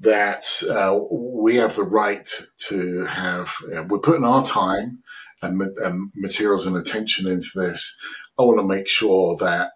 [0.00, 2.30] that uh, we have the right
[2.68, 5.00] to have, uh, we're putting our time
[5.42, 7.96] and, and materials and attention into this.
[8.38, 9.72] I want to make sure that,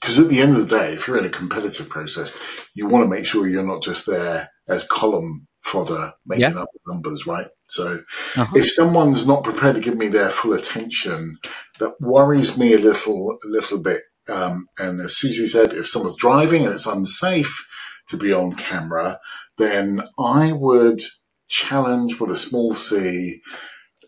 [0.00, 3.04] because at the end of the day, if you're in a competitive process, you want
[3.04, 6.62] to make sure you're not just there as column fodder making yeah.
[6.62, 7.46] up numbers, right?
[7.68, 8.00] So
[8.36, 8.56] uh-huh.
[8.56, 11.38] if someone's not prepared to give me their full attention,
[11.78, 14.02] that worries me a little, a little bit.
[14.28, 17.68] Um, and as Susie said, if someone's driving and it's unsafe
[18.08, 19.20] to be on camera,
[19.62, 21.00] then I would
[21.48, 23.40] challenge with a small c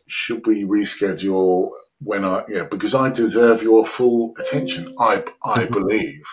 [0.06, 5.74] should we reschedule when I yeah because I deserve your full attention I I mm-hmm.
[5.74, 6.24] believe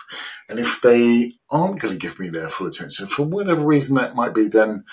[0.48, 4.14] and if they aren't going to give me their full attention for whatever reason that
[4.14, 4.84] might be then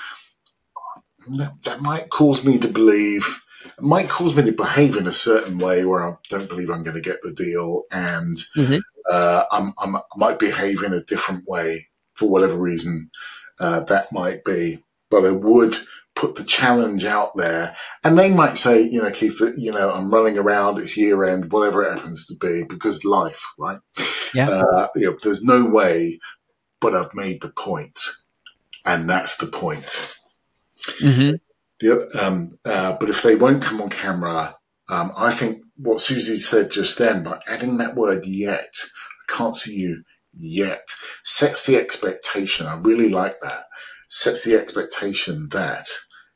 [1.28, 5.12] that, that might cause me to believe it might cause me to behave in a
[5.12, 8.78] certain way where I don't believe I'm going to get the deal and mm-hmm.
[9.10, 13.10] uh, I'm, I'm, I might behave in a different way for whatever reason
[13.60, 14.84] uh, that might be.
[15.10, 15.78] But I would
[16.20, 17.76] put the challenge out there.
[18.04, 21.52] And they might say, you know, Keith, you know, I'm running around, it's year end,
[21.52, 23.80] whatever it happens to be, because life, right?
[24.34, 24.50] Yeah.
[24.50, 26.20] Uh, you know, there's no way,
[26.82, 28.00] but I've made the point,
[28.86, 30.18] And that's the point.
[31.00, 31.36] Mm-hmm.
[31.80, 34.58] The, um, uh, but if they won't come on camera,
[34.90, 38.74] um, I think what Susie said just then, by adding that word yet,
[39.30, 40.88] I can't see you yet
[41.24, 42.68] sets the expectation.
[42.68, 43.66] I really like that.
[44.10, 45.88] Sets the expectation that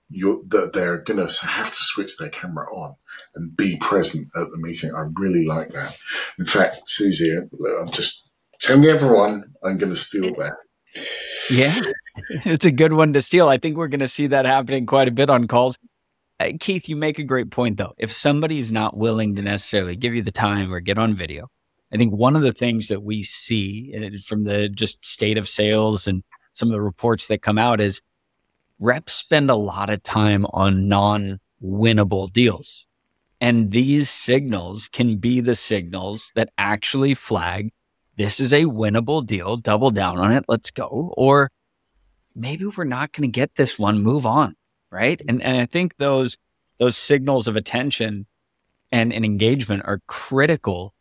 [0.10, 2.96] you're, that they're going to have to switch their camera on
[3.36, 4.94] and be present at the meeting.
[4.96, 5.98] I really like that.
[6.38, 7.36] In fact, Susie,
[7.82, 8.30] I'm just
[8.62, 10.54] telling everyone I'm going to steal that.
[11.50, 11.74] Yeah,
[12.46, 13.50] it's a good one to steal.
[13.50, 15.78] I think we're going to see that happening quite a bit on calls.
[16.40, 17.94] Uh, Keith, you make a great point though.
[17.98, 21.48] If somebody's not willing to necessarily give you the time or get on video,
[21.94, 25.48] I think one of the things that we see uh, from the just state of
[25.48, 28.02] sales and some of the reports that come out is
[28.80, 32.86] reps spend a lot of time on non winnable deals.
[33.40, 37.72] And these signals can be the signals that actually flag
[38.16, 41.14] this is a winnable deal, double down on it, let's go.
[41.18, 41.52] Or
[42.36, 44.56] maybe we're not going to get this one, move on.
[44.92, 45.20] Right.
[45.28, 46.38] And, and I think those,
[46.78, 48.28] those signals of attention
[48.92, 50.94] and, and engagement are critical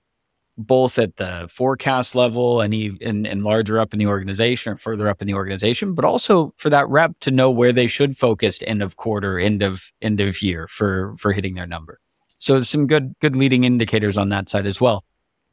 [0.58, 5.08] both at the forecast level and, and, and larger up in the organization or further
[5.08, 8.58] up in the organization, but also for that rep to know where they should focus
[8.66, 11.98] end of quarter, end of end of year for for hitting their number.
[12.38, 15.04] So some good good leading indicators on that side as well.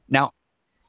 [0.09, 0.31] Now,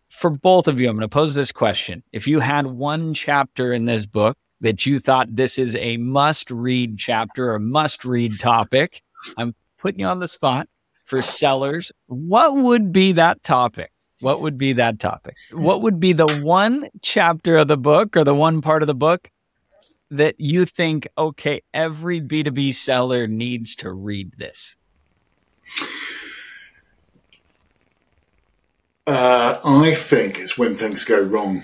[0.09, 2.03] for both of you, I'm going to pose this question.
[2.13, 6.51] If you had one chapter in this book that you thought this is a must
[6.51, 9.03] read chapter or must read topic,
[9.37, 10.69] I'm putting you on the spot
[11.05, 11.93] for sellers.
[12.07, 13.93] What would be that topic?
[14.21, 15.37] What would be that topic?
[15.53, 18.95] What would be the one chapter of the book or the one part of the
[18.95, 19.31] book
[20.11, 24.77] that you think, okay, every B2B seller needs to read this?
[29.07, 31.63] Uh, I think it's when things go wrong.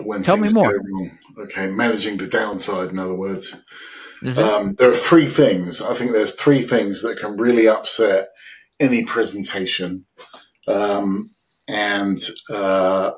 [0.00, 0.72] When Tell things me more.
[0.72, 1.18] go wrong.
[1.40, 3.64] Okay, managing the downside, in other words.
[4.22, 4.38] Mhm.
[4.38, 5.80] Um, there are three things.
[5.80, 8.30] I think there's three things that can really upset
[8.80, 10.06] any presentation,
[10.68, 11.30] um,
[11.66, 12.18] and
[12.50, 13.12] uh,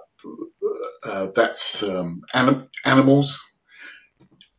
[1.04, 3.40] uh, that's um, anim- animals.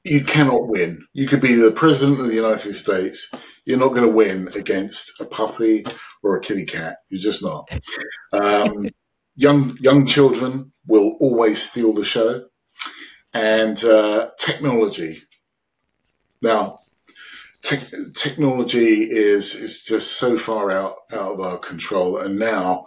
[0.03, 1.05] You cannot win.
[1.13, 3.31] You could be the president of the United States.
[3.65, 5.85] You're not going to win against a puppy
[6.23, 6.97] or a kitty cat.
[7.09, 7.69] You're just not.
[8.33, 8.89] Um,
[9.35, 12.45] young young children will always steal the show,
[13.33, 15.19] and uh, technology.
[16.41, 16.80] Now,
[17.61, 22.85] te- technology is is just so far out out of our control, and now,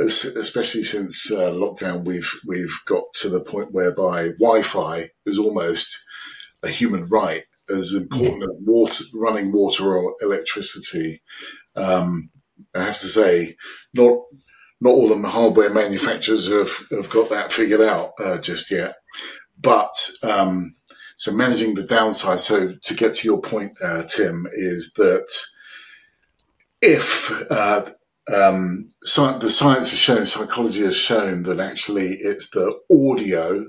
[0.00, 5.98] especially since uh, lockdown, we've we've got to the point whereby Wi-Fi is almost
[6.62, 11.22] a human right, as important as water, running water or electricity.
[11.74, 12.30] Um,
[12.74, 13.56] I have to say,
[13.94, 14.18] not
[14.80, 18.94] not all the hardware manufacturers have, have got that figured out uh, just yet.
[19.58, 20.74] But um,
[21.16, 22.40] so managing the downside.
[22.40, 25.32] So to get to your point, uh, Tim, is that
[26.82, 27.82] if uh,
[28.32, 33.64] um, sci- the science has shown, psychology has shown that actually it's the audio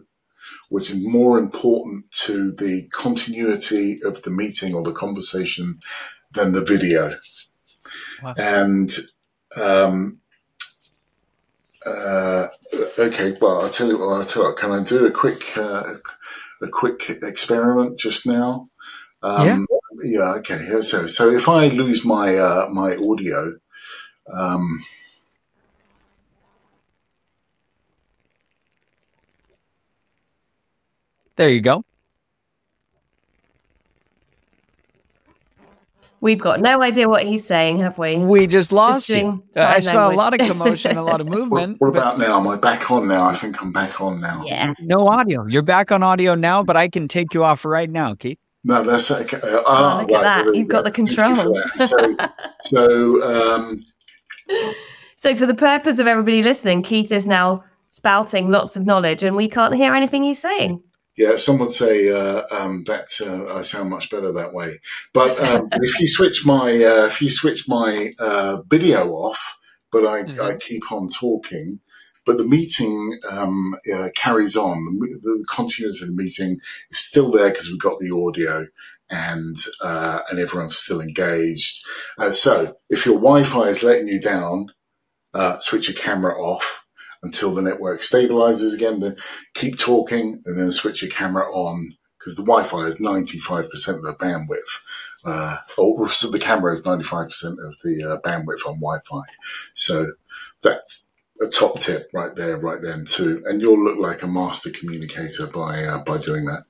[0.69, 5.79] which is more important to the continuity of the meeting or the conversation
[6.33, 7.17] than the video.
[8.21, 8.33] Wow.
[8.37, 8.95] And
[9.55, 10.19] um,
[11.85, 12.47] uh,
[12.99, 14.07] okay, well, I'll tell you what.
[14.07, 14.57] I'll tell you what.
[14.57, 15.93] Can I do a quick uh,
[16.61, 18.69] a quick experiment just now?
[19.23, 19.67] Um,
[20.03, 20.33] yeah.
[20.35, 20.81] Okay.
[20.81, 23.57] So, so if I lose my uh, my audio,
[24.31, 24.83] um,
[31.37, 31.85] There you go.
[36.19, 38.17] We've got no idea what he's saying, have we?
[38.17, 39.15] We just lost you.
[39.15, 40.57] doing Uh, I sign saw a lot of language.
[40.59, 41.75] commotion, a lot of movement.
[41.79, 42.39] what but about now?
[42.39, 43.25] Am I back on now?
[43.25, 44.43] I think I'm back on now.
[44.45, 44.73] Yeah.
[44.79, 45.45] no audio.
[45.45, 48.39] You're back on audio now, but I can take you off right now, Keith.
[48.63, 49.37] No, that's okay.
[49.37, 50.43] Uh, Oh, ah, look at right, that.
[50.45, 51.55] there we You've got the Thank control.
[51.75, 52.15] So,
[52.61, 53.77] so um,
[55.15, 59.35] So, for the purpose of everybody listening, Keith is now spouting lots of knowledge and
[59.35, 60.81] we can't hear anything he's saying.
[61.17, 64.79] Yeah, some would say uh, um, that uh, I sound much better that way.
[65.13, 69.57] But um, if you switch my uh, if you switch my uh, video off,
[69.91, 70.39] but I, Mhm.
[70.39, 71.79] I keep on talking,
[72.25, 74.85] but the meeting um, uh, carries on.
[74.99, 76.59] The, the continuity of the meeting
[76.91, 78.67] is still there because we've got the audio
[79.09, 81.83] and uh, and everyone's still engaged.
[82.19, 84.67] Uh, so if your Wi-Fi is letting you down,
[85.33, 86.85] uh, switch your camera off
[87.23, 88.99] until the network stabilizes again.
[88.99, 89.15] Then
[89.53, 94.15] keep talking and then switch your camera on because the Wi-Fi is 95% of the
[94.19, 94.81] bandwidth.
[95.25, 97.27] Uh, or so the camera is 95%
[97.65, 99.23] of the uh, bandwidth on Wi-Fi.
[99.73, 100.13] So
[100.61, 103.43] that's a top tip right there, right then too.
[103.45, 106.63] And you'll look like a master communicator by uh, by doing that.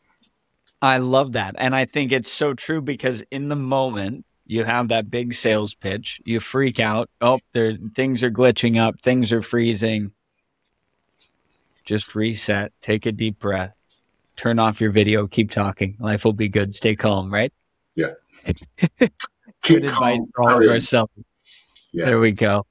[0.81, 1.55] I love that.
[1.57, 5.73] And I think it's so true because in the moment, you have that big sales
[5.73, 7.09] pitch, you freak out.
[7.19, 10.11] Oh, there things are glitching up, things are freezing.
[11.87, 13.73] Just reset, take a deep breath,
[14.35, 15.95] turn off your video, keep talking.
[16.01, 16.73] Life will be good.
[16.73, 17.53] Stay calm, right?
[17.95, 18.11] Yeah.
[19.63, 21.13] Good advice calm, for all of ourselves.
[21.93, 22.05] Yeah.
[22.07, 22.65] There we go.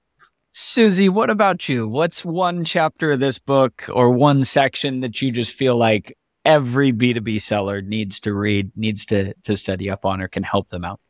[0.52, 1.88] Susie, what about you?
[1.88, 6.92] What's one chapter of this book or one section that you just feel like every
[6.92, 10.84] B2B seller needs to read, needs to to study up on or can help them
[10.84, 11.00] out?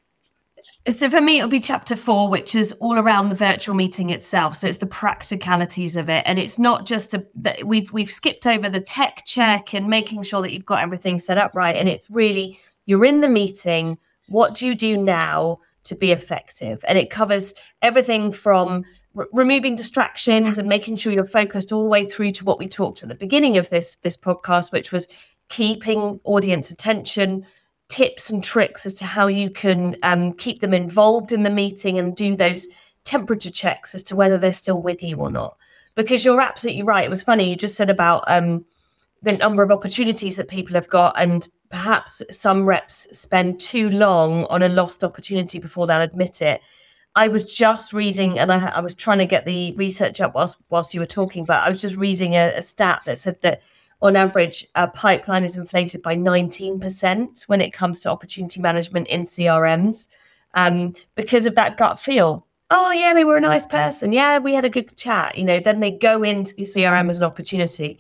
[0.88, 4.57] So for me, it'll be chapter four, which is all around the virtual meeting itself.
[4.57, 8.46] So it's the practicalities of it, and it's not just a that we've we've skipped
[8.46, 11.88] over the tech check and making sure that you've got everything set up right, and
[11.88, 13.98] it's really you're in the meeting.
[14.29, 16.85] What do you do now to be effective?
[16.87, 18.85] And it covers everything from
[19.33, 23.02] removing distractions and making sure you're focused all the way through to what we talked
[23.02, 25.08] at the beginning of this this podcast, which was
[25.48, 27.44] keeping audience attention
[27.88, 31.98] tips and tricks as to how you can um, keep them involved in the meeting
[31.98, 32.68] and do those
[33.04, 35.56] temperature checks as to whether they're still with you or not.
[35.94, 37.04] Because you're absolutely right.
[37.04, 37.48] It was funny.
[37.48, 38.64] You just said about um,
[39.22, 44.44] the number of opportunities that people have got, and perhaps some reps spend too long
[44.46, 46.60] on a lost opportunity before they'll admit it.
[47.14, 50.58] I was just reading, and I, I was trying to get the research up whilst
[50.68, 53.62] whilst you were talking, but I was just reading a, a stat that said that
[54.03, 59.23] on average, a pipeline is inflated by 19% when it comes to opportunity management in
[59.23, 60.09] CRMs
[60.55, 62.47] um, because of that gut feel.
[62.71, 64.13] Oh, yeah, they were a nice person.
[64.13, 65.38] Yeah, we had a good chat.
[65.38, 67.99] You know, then they go into the CRM as an opportunity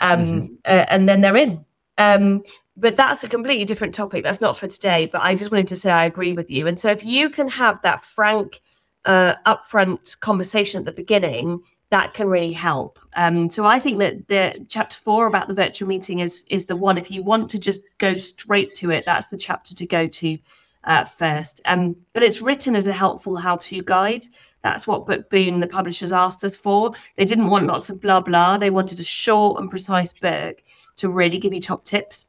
[0.00, 0.54] um, mm-hmm.
[0.64, 1.64] uh, and then they're in.
[1.98, 2.42] Um,
[2.76, 4.24] but that's a completely different topic.
[4.24, 5.06] That's not for today.
[5.06, 6.66] But I just wanted to say I agree with you.
[6.66, 8.60] And so if you can have that frank,
[9.04, 12.98] uh, upfront conversation at the beginning, that can really help.
[13.14, 16.76] Um, so I think that the chapter four about the virtual meeting is is the
[16.76, 16.98] one.
[16.98, 20.38] If you want to just go straight to it, that's the chapter to go to
[20.84, 21.60] uh, first.
[21.64, 24.26] Um, but it's written as a helpful how-to guide.
[24.62, 26.92] That's what Book Bookboon, the publishers, asked us for.
[27.16, 28.58] They didn't want lots of blah blah.
[28.58, 30.62] They wanted a short and precise book
[30.96, 32.26] to really give you top tips.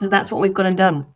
[0.00, 1.06] So that's what we've gone and done.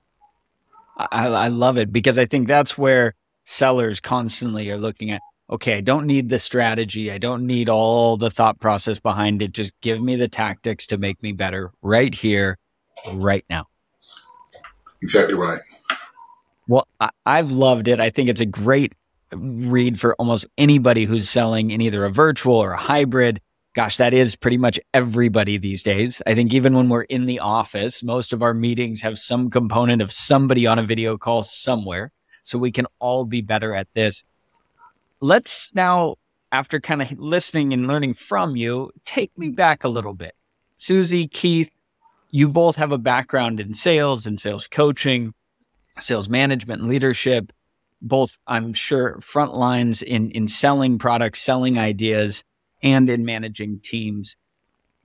[0.97, 3.15] I, I love it because I think that's where
[3.45, 5.21] sellers constantly are looking at
[5.51, 7.11] okay, I don't need the strategy.
[7.11, 9.53] I don't need all the thought process behind it.
[9.53, 12.59] Just give me the tactics to make me better right here,
[13.13, 13.67] right now.
[15.03, 15.61] Exactly right.
[16.69, 18.01] Well, I, have loved it.
[18.01, 18.95] I think it's a great
[19.33, 23.41] read for almost anybody who's selling in either a virtual or a hybrid.
[23.75, 26.23] Gosh, that is pretty much everybody these days.
[26.27, 30.03] I think even when we're in the office, most of our meetings have some component
[30.03, 32.11] of somebody on a video call somewhere.
[32.43, 34.25] So we can all be better at this
[35.21, 36.17] let's now,
[36.53, 40.35] after kind of listening and learning from you, take me back a little bit.
[40.79, 41.71] Susie, Keith,
[42.31, 45.33] you both have a background in sales and sales coaching,
[45.99, 47.53] sales management and leadership,
[48.03, 52.45] both, I'm sure, front lines in, in selling products, selling ideas,
[52.83, 54.37] and in managing teams.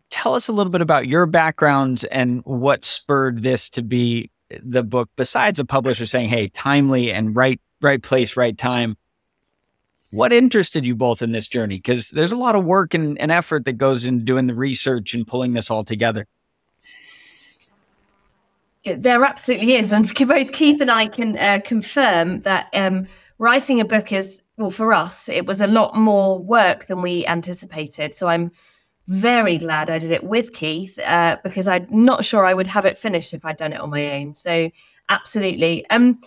[0.09, 4.29] Tell us a little bit about your backgrounds and what spurred this to be
[4.61, 8.97] the book, besides a publisher saying, hey, timely and right, right place, right time
[10.11, 11.77] what interested you both in this journey?
[11.77, 15.13] Because there's a lot of work and, and effort that goes into doing the research
[15.13, 16.27] and pulling this all together.
[18.83, 19.93] There absolutely is.
[19.93, 23.07] And both Keith and I can uh, confirm that um,
[23.37, 27.25] writing a book is, well, for us, it was a lot more work than we
[27.27, 28.15] anticipated.
[28.15, 28.51] So I'm
[29.07, 32.85] very glad I did it with Keith uh, because I'm not sure I would have
[32.85, 34.33] it finished if I'd done it on my own.
[34.33, 34.71] So
[35.09, 35.87] absolutely.
[35.89, 36.19] Um,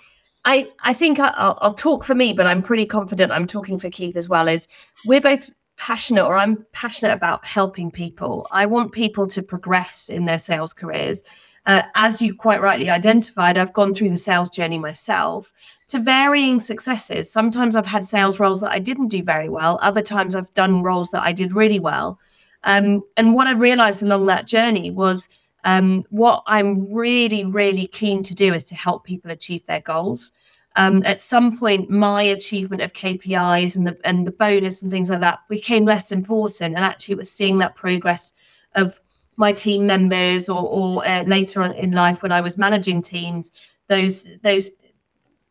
[0.44, 3.90] I, I think I'll, I'll talk for me, but I'm pretty confident I'm talking for
[3.90, 4.48] Keith as well.
[4.48, 4.68] Is
[5.06, 8.46] we're both passionate, or I'm passionate about helping people.
[8.50, 11.22] I want people to progress in their sales careers.
[11.66, 15.50] Uh, as you quite rightly identified, I've gone through the sales journey myself
[15.88, 17.32] to varying successes.
[17.32, 19.78] Sometimes I've had sales roles that I didn't do very well.
[19.80, 22.18] Other times I've done roles that I did really well.
[22.64, 25.28] Um, and what I realized along that journey was
[25.64, 30.32] um, what I'm really, really keen to do is to help people achieve their goals.
[30.76, 35.08] Um, at some point, my achievement of KPIs and the and the bonus and things
[35.08, 38.32] like that became less important, and actually, it was seeing that progress
[38.74, 39.00] of
[39.36, 43.70] my team members, or, or uh, later on in life when I was managing teams,
[43.88, 44.70] those those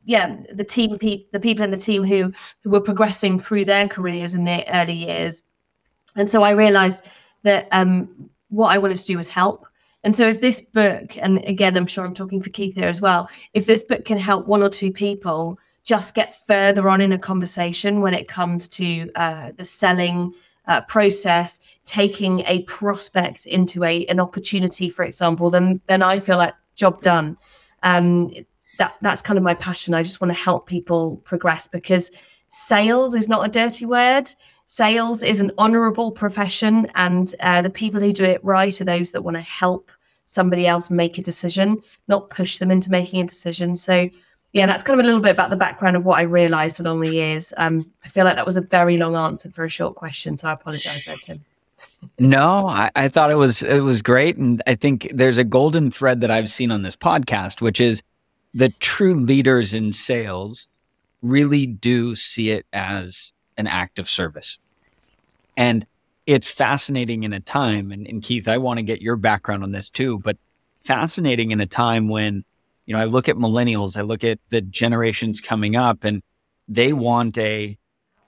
[0.05, 3.87] yeah, the team pe- the people in the team who who were progressing through their
[3.87, 5.43] careers in their early years,
[6.17, 7.07] and so I realised
[7.43, 9.65] that um, what I wanted to do was help.
[10.03, 12.99] And so, if this book, and again, I'm sure I'm talking for Keith here as
[12.99, 17.11] well, if this book can help one or two people just get further on in
[17.11, 20.33] a conversation when it comes to uh, the selling
[20.67, 26.37] uh, process, taking a prospect into a an opportunity, for example, then then I feel
[26.37, 27.37] like job done.
[27.83, 28.33] Um,
[28.77, 29.93] that that's kind of my passion.
[29.93, 32.11] I just want to help people progress because
[32.49, 34.29] sales is not a dirty word
[34.67, 39.11] sales is an honorable profession, and uh, the people who do it right are those
[39.11, 39.91] that want to help
[40.25, 43.75] somebody else make a decision, not push them into making a decision.
[43.75, 44.09] So,
[44.51, 47.01] yeah, that's kind of a little bit about the background of what I realized along
[47.01, 47.53] the years.
[47.57, 50.47] Um, I feel like that was a very long answer for a short question, so
[50.47, 51.45] I apologize there, Tim.
[52.19, 55.91] No, I, I thought it was it was great, and I think there's a golden
[55.91, 58.01] thread that I've seen on this podcast, which is
[58.53, 60.67] the true leaders in sales
[61.21, 64.57] really do see it as an act of service.
[65.55, 65.85] And
[66.25, 69.71] it's fascinating in a time, and, and Keith, I want to get your background on
[69.71, 70.37] this too, but
[70.81, 72.45] fascinating in a time when,
[72.85, 76.21] you know, I look at millennials, I look at the generations coming up, and
[76.67, 77.77] they want a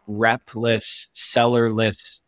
[0.08, 2.22] repless, sellerless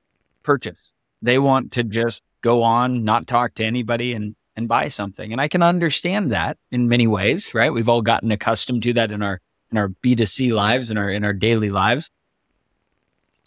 [0.43, 0.93] purchase.
[1.21, 5.31] They want to just go on, not talk to anybody and and buy something.
[5.31, 7.71] And I can understand that in many ways, right?
[7.71, 9.39] We've all gotten accustomed to that in our
[9.71, 12.09] in our B2C lives, in our in our daily lives.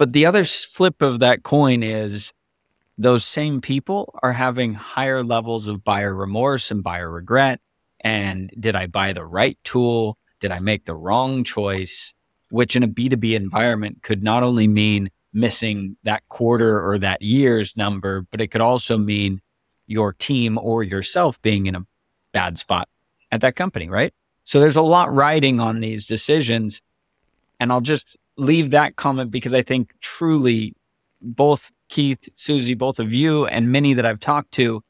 [0.01, 2.33] But the other flip of that coin is
[2.97, 7.61] those same people are having higher levels of buyer remorse and buyer regret.
[8.01, 10.17] And did I buy the right tool?
[10.41, 12.15] Did I make the wrong choice?
[12.49, 17.77] Which in a B2B environment could not only mean missing that quarter or that year's
[17.77, 19.43] number, but it could also mean
[19.87, 21.87] your team or yourself being in a
[22.33, 22.89] bad spot
[23.31, 24.15] at that company, right?
[24.45, 26.81] So there's a lot riding on these decisions.
[27.61, 30.75] And I'll just leave that comment because I think truly
[31.21, 34.83] both Keith, Susie, both of you, and many that I've talked to,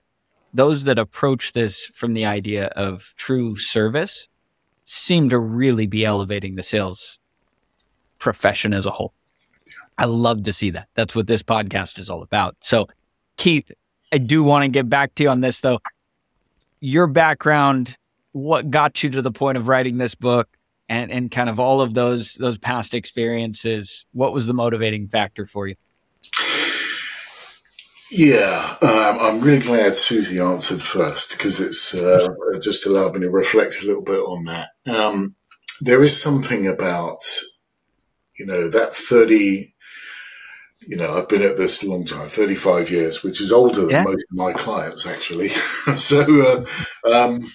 [0.52, 4.28] those that approach this from the idea of true service
[4.84, 7.18] seem to really be elevating the sales
[8.18, 9.14] profession as a whole.
[9.96, 10.88] I love to see that.
[10.94, 12.56] That's what this podcast is all about.
[12.60, 12.88] So,
[13.36, 13.70] Keith,
[14.12, 15.80] I do want to get back to you on this though.
[16.80, 17.96] Your background,
[18.32, 20.48] what got you to the point of writing this book
[20.90, 25.46] and and kind of all of those those past experiences, what was the motivating factor
[25.46, 25.76] for you?
[28.10, 32.26] Yeah, um, I'm really glad Susie answered first because it's uh,
[32.60, 34.70] just allowed me to reflect a little bit on that.
[34.92, 35.36] Um,
[35.80, 37.20] there is something about,
[38.36, 39.72] you know, that 30,
[40.88, 43.90] you know, I've been at this a long time, 35 years, which is older than
[43.90, 44.02] yeah.
[44.02, 45.50] most of my clients, actually.
[45.94, 46.66] so,
[47.04, 47.48] uh, um,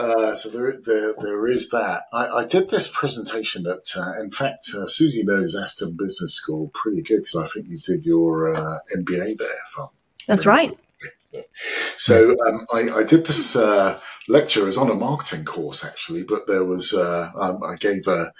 [0.00, 2.04] uh, so there, there, there is that.
[2.12, 6.70] I, I did this presentation at, uh, in fact, uh, Susie knows Aston Business School
[6.74, 9.62] pretty good because I think you did your uh, MBA there.
[9.72, 9.90] From
[10.26, 10.76] That's right.
[11.96, 14.62] So um, I, I, did this uh, lecture.
[14.62, 18.32] It was on a marketing course actually, but there was um, I gave a.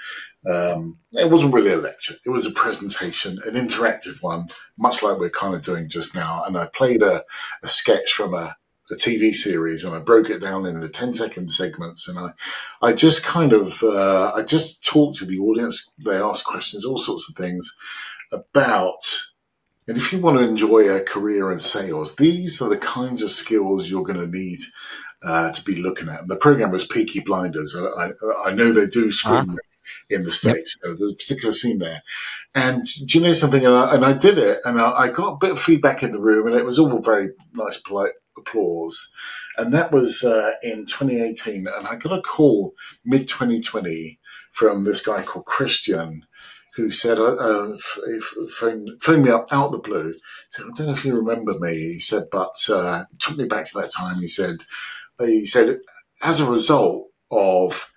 [0.51, 2.15] Um, it wasn't really a lecture.
[2.25, 6.43] It was a presentation, an interactive one, much like we're kind of doing just now.
[6.45, 7.23] And I played a,
[7.63, 8.57] a sketch from a
[8.91, 12.31] a TV series and I broke it down into 10 second segments and I,
[12.83, 15.93] I just kind of, uh, I just talked to the audience.
[16.05, 17.77] They asked questions, all sorts of things
[18.33, 19.01] about,
[19.87, 23.31] and if you want to enjoy a career in sales, these are the kinds of
[23.31, 24.61] skills you're going to need
[25.23, 26.23] uh, to be looking at.
[26.23, 27.77] And the program was Peaky Blinders.
[27.77, 28.11] I, I,
[28.47, 29.57] I know they do screen uh-huh.
[30.09, 30.77] in the States.
[30.83, 30.91] Yep.
[30.91, 32.03] So there's a particular scene there.
[32.55, 33.65] And do you know something?
[33.65, 36.13] And I, and I did it and I, I, got a bit of feedback in
[36.13, 39.13] the room and it was all very nice, polite applause.
[39.57, 41.67] And that was uh, in 2018.
[41.67, 42.73] And I got a call
[43.05, 44.19] mid 2020
[44.53, 46.27] from this guy called Christian
[46.75, 47.77] who said, uh, uh,
[48.49, 50.15] phoned, phoned, me up out the blue.
[50.51, 51.75] Said, I don't know if you remember me.
[51.75, 54.21] He said, but uh, took me back to that time.
[54.21, 54.59] He said,
[55.19, 55.81] he said,
[56.23, 57.90] as a result of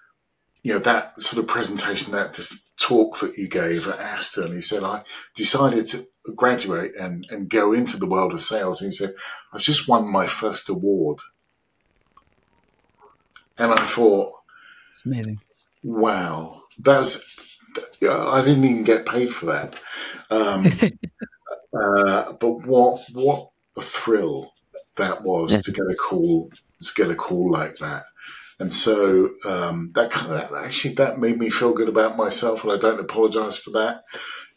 [0.63, 2.33] you know that sort of presentation, that
[2.77, 5.03] talk that you gave at Aston, he said, I
[5.35, 6.05] decided to
[6.35, 8.81] graduate and, and go into the world of sales.
[8.81, 9.13] And he said,
[9.51, 11.19] I've just won my first award.
[13.57, 14.33] And I thought,
[14.91, 15.39] it's amazing.
[15.83, 16.63] Wow.
[16.79, 17.23] That's,
[18.01, 19.75] I didn't even get paid for that.
[20.29, 20.65] Um,
[21.79, 24.53] uh, but what, what a thrill
[24.95, 25.61] that was yeah.
[25.61, 26.49] to get a call,
[26.81, 28.05] to get a call like that.
[28.63, 32.71] And so um, that kind of actually that made me feel good about myself, and
[32.71, 34.03] I don't apologize for that.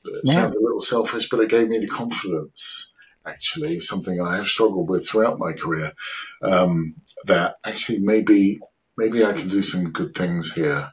[0.05, 0.33] It yeah.
[0.33, 2.95] sounds a little selfish, but it gave me the confidence.
[3.27, 5.93] Actually, something I have struggled with throughout my career.
[6.41, 6.95] Um,
[7.25, 8.61] that actually maybe
[8.97, 10.93] maybe I can do some good things here,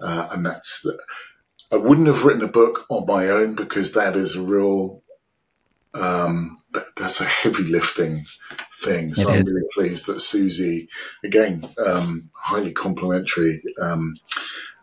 [0.00, 0.82] uh, and that's.
[0.82, 1.00] The,
[1.70, 5.04] I wouldn't have written a book on my own because that is a real.
[5.94, 6.59] Um,
[6.96, 8.24] that's a heavy lifting
[8.74, 9.14] thing.
[9.14, 10.88] So I'm really pleased that Susie,
[11.24, 13.62] again, um, highly complimentary.
[13.80, 14.16] Um,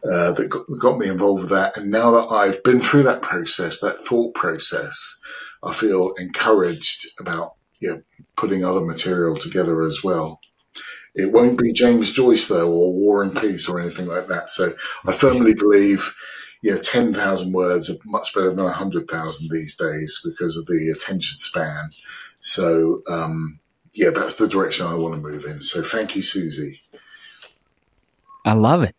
[0.03, 1.75] uh, that got, got, me involved with that.
[1.75, 5.19] And now that I've been through that process, that thought process,
[5.63, 8.01] I feel encouraged about you know,
[8.35, 10.39] putting other material together as well.
[11.15, 14.49] It won't be James Joyce though, or War and Peace, or anything like that.
[14.49, 14.73] So
[15.05, 16.13] I firmly believe,
[16.67, 20.65] you know, ten thousand words are much better than hundred thousand these days because of
[20.65, 21.91] the attention span.
[22.41, 23.59] So um,
[23.93, 25.61] yeah, that's the direction I want to move in.
[25.61, 26.81] So thank you, Susie.
[28.45, 28.95] I love it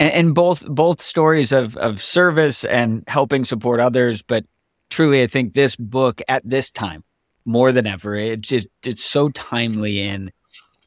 [0.00, 4.22] and, and both both stories of of service and helping support others.
[4.22, 4.44] But
[4.88, 7.04] truly, I think this book at this time
[7.44, 10.32] more than ever, it just it's so timely in.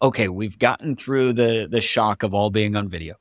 [0.01, 3.15] Okay, we've gotten through the the shock of all being on video,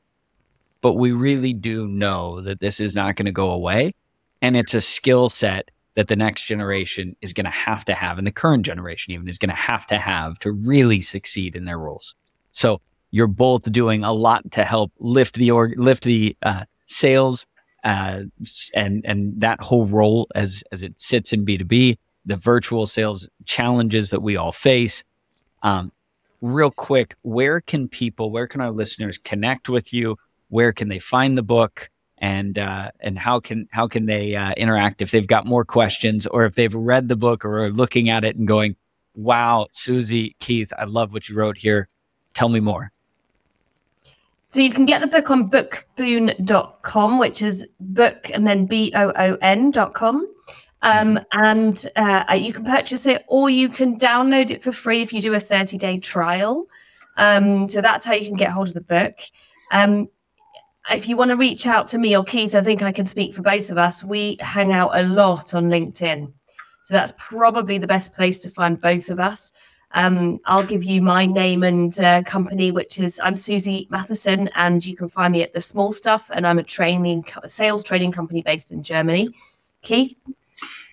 [0.82, 3.94] but we really do know that this is not going to go away,
[4.42, 8.18] and it's a skill set that the next generation is going to have to have,
[8.18, 11.64] and the current generation even is going to have to have to really succeed in
[11.64, 12.14] their roles.
[12.52, 12.80] So
[13.10, 17.46] you're both doing a lot to help lift the org, lift the uh, sales
[17.84, 18.22] uh,
[18.74, 22.86] and and that whole role as as it sits in B two B, the virtual
[22.86, 25.04] sales challenges that we all face.
[25.62, 25.92] Um,
[26.40, 30.16] real quick, where can people, where can our listeners connect with you?
[30.52, 31.88] Where can they find the book?
[32.18, 36.24] and uh, and how can how can they uh, interact if they've got more questions
[36.28, 38.76] or if they've read the book or are looking at it and going,
[39.16, 41.88] "Wow, Susie, Keith, I love what you wrote here.
[42.32, 42.92] Tell me more."
[44.50, 49.12] So you can get the book on bookboon.com, which is book and then B O
[49.16, 50.28] O N.com.
[50.82, 55.12] Um, and uh, you can purchase it or you can download it for free if
[55.12, 56.66] you do a 30 day trial.
[57.16, 59.14] Um, so that's how you can get hold of the book.
[59.70, 60.08] Um,
[60.90, 63.34] if you want to reach out to me or Keith, I think I can speak
[63.34, 64.02] for both of us.
[64.02, 66.32] We hang out a lot on LinkedIn.
[66.84, 69.52] So that's probably the best place to find both of us.
[69.94, 74.84] Um, I'll give you my name and uh, company, which is I'm Susie Mathieson, and
[74.84, 78.42] you can find me at the Small Stuff, and I'm a training sales training company
[78.42, 79.28] based in Germany.
[79.82, 80.16] Keith.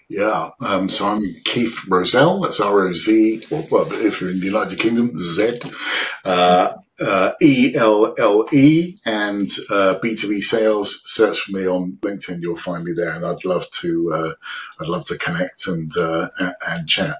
[0.09, 2.41] Yeah, um, so I'm Keith Rozelle.
[2.41, 3.45] That's R O Z.
[3.49, 5.59] Well, if you're in the United Kingdom, Z.
[6.25, 11.01] Uh, uh, E L L E and uh, B2B sales.
[11.05, 12.41] Search for me on LinkedIn.
[12.41, 14.13] You'll find me there, and I'd love to.
[14.13, 14.33] Uh,
[14.79, 16.29] I'd love to connect and uh,
[16.67, 17.19] and chat.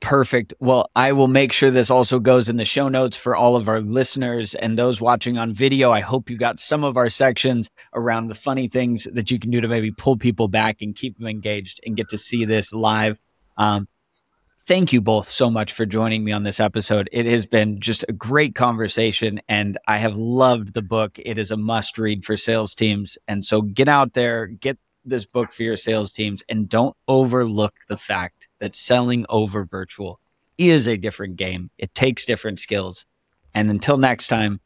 [0.00, 0.54] Perfect.
[0.60, 3.68] Well, I will make sure this also goes in the show notes for all of
[3.68, 5.90] our listeners and those watching on video.
[5.90, 9.50] I hope you got some of our sections around the funny things that you can
[9.50, 12.72] do to maybe pull people back and keep them engaged and get to see this
[12.72, 13.18] live.
[13.56, 13.88] Um,
[14.66, 17.08] thank you both so much for joining me on this episode.
[17.12, 21.18] It has been just a great conversation, and I have loved the book.
[21.24, 23.16] It is a must read for sales teams.
[23.28, 27.74] And so get out there, get this book for your sales teams, and don't overlook
[27.88, 30.20] the fact that selling over virtual
[30.58, 31.70] is a different game.
[31.78, 33.06] It takes different skills.
[33.54, 34.60] And until next time,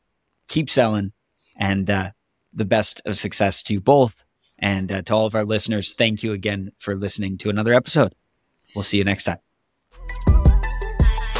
[0.48, 1.12] keep selling
[1.56, 2.10] and uh,
[2.54, 4.24] the best of success to you both.
[4.58, 8.14] And uh, to all of our listeners, thank you again for listening to another episode.
[8.74, 9.49] We'll see you next time.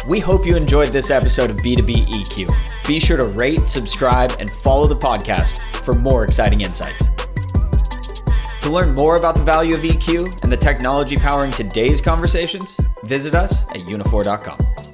[0.07, 2.87] We hope you enjoyed this episode of B2B EQ.
[2.87, 7.05] Be sure to rate, subscribe, and follow the podcast for more exciting insights.
[8.63, 13.35] To learn more about the value of EQ and the technology powering today's conversations, visit
[13.35, 14.90] us at uniphore.com.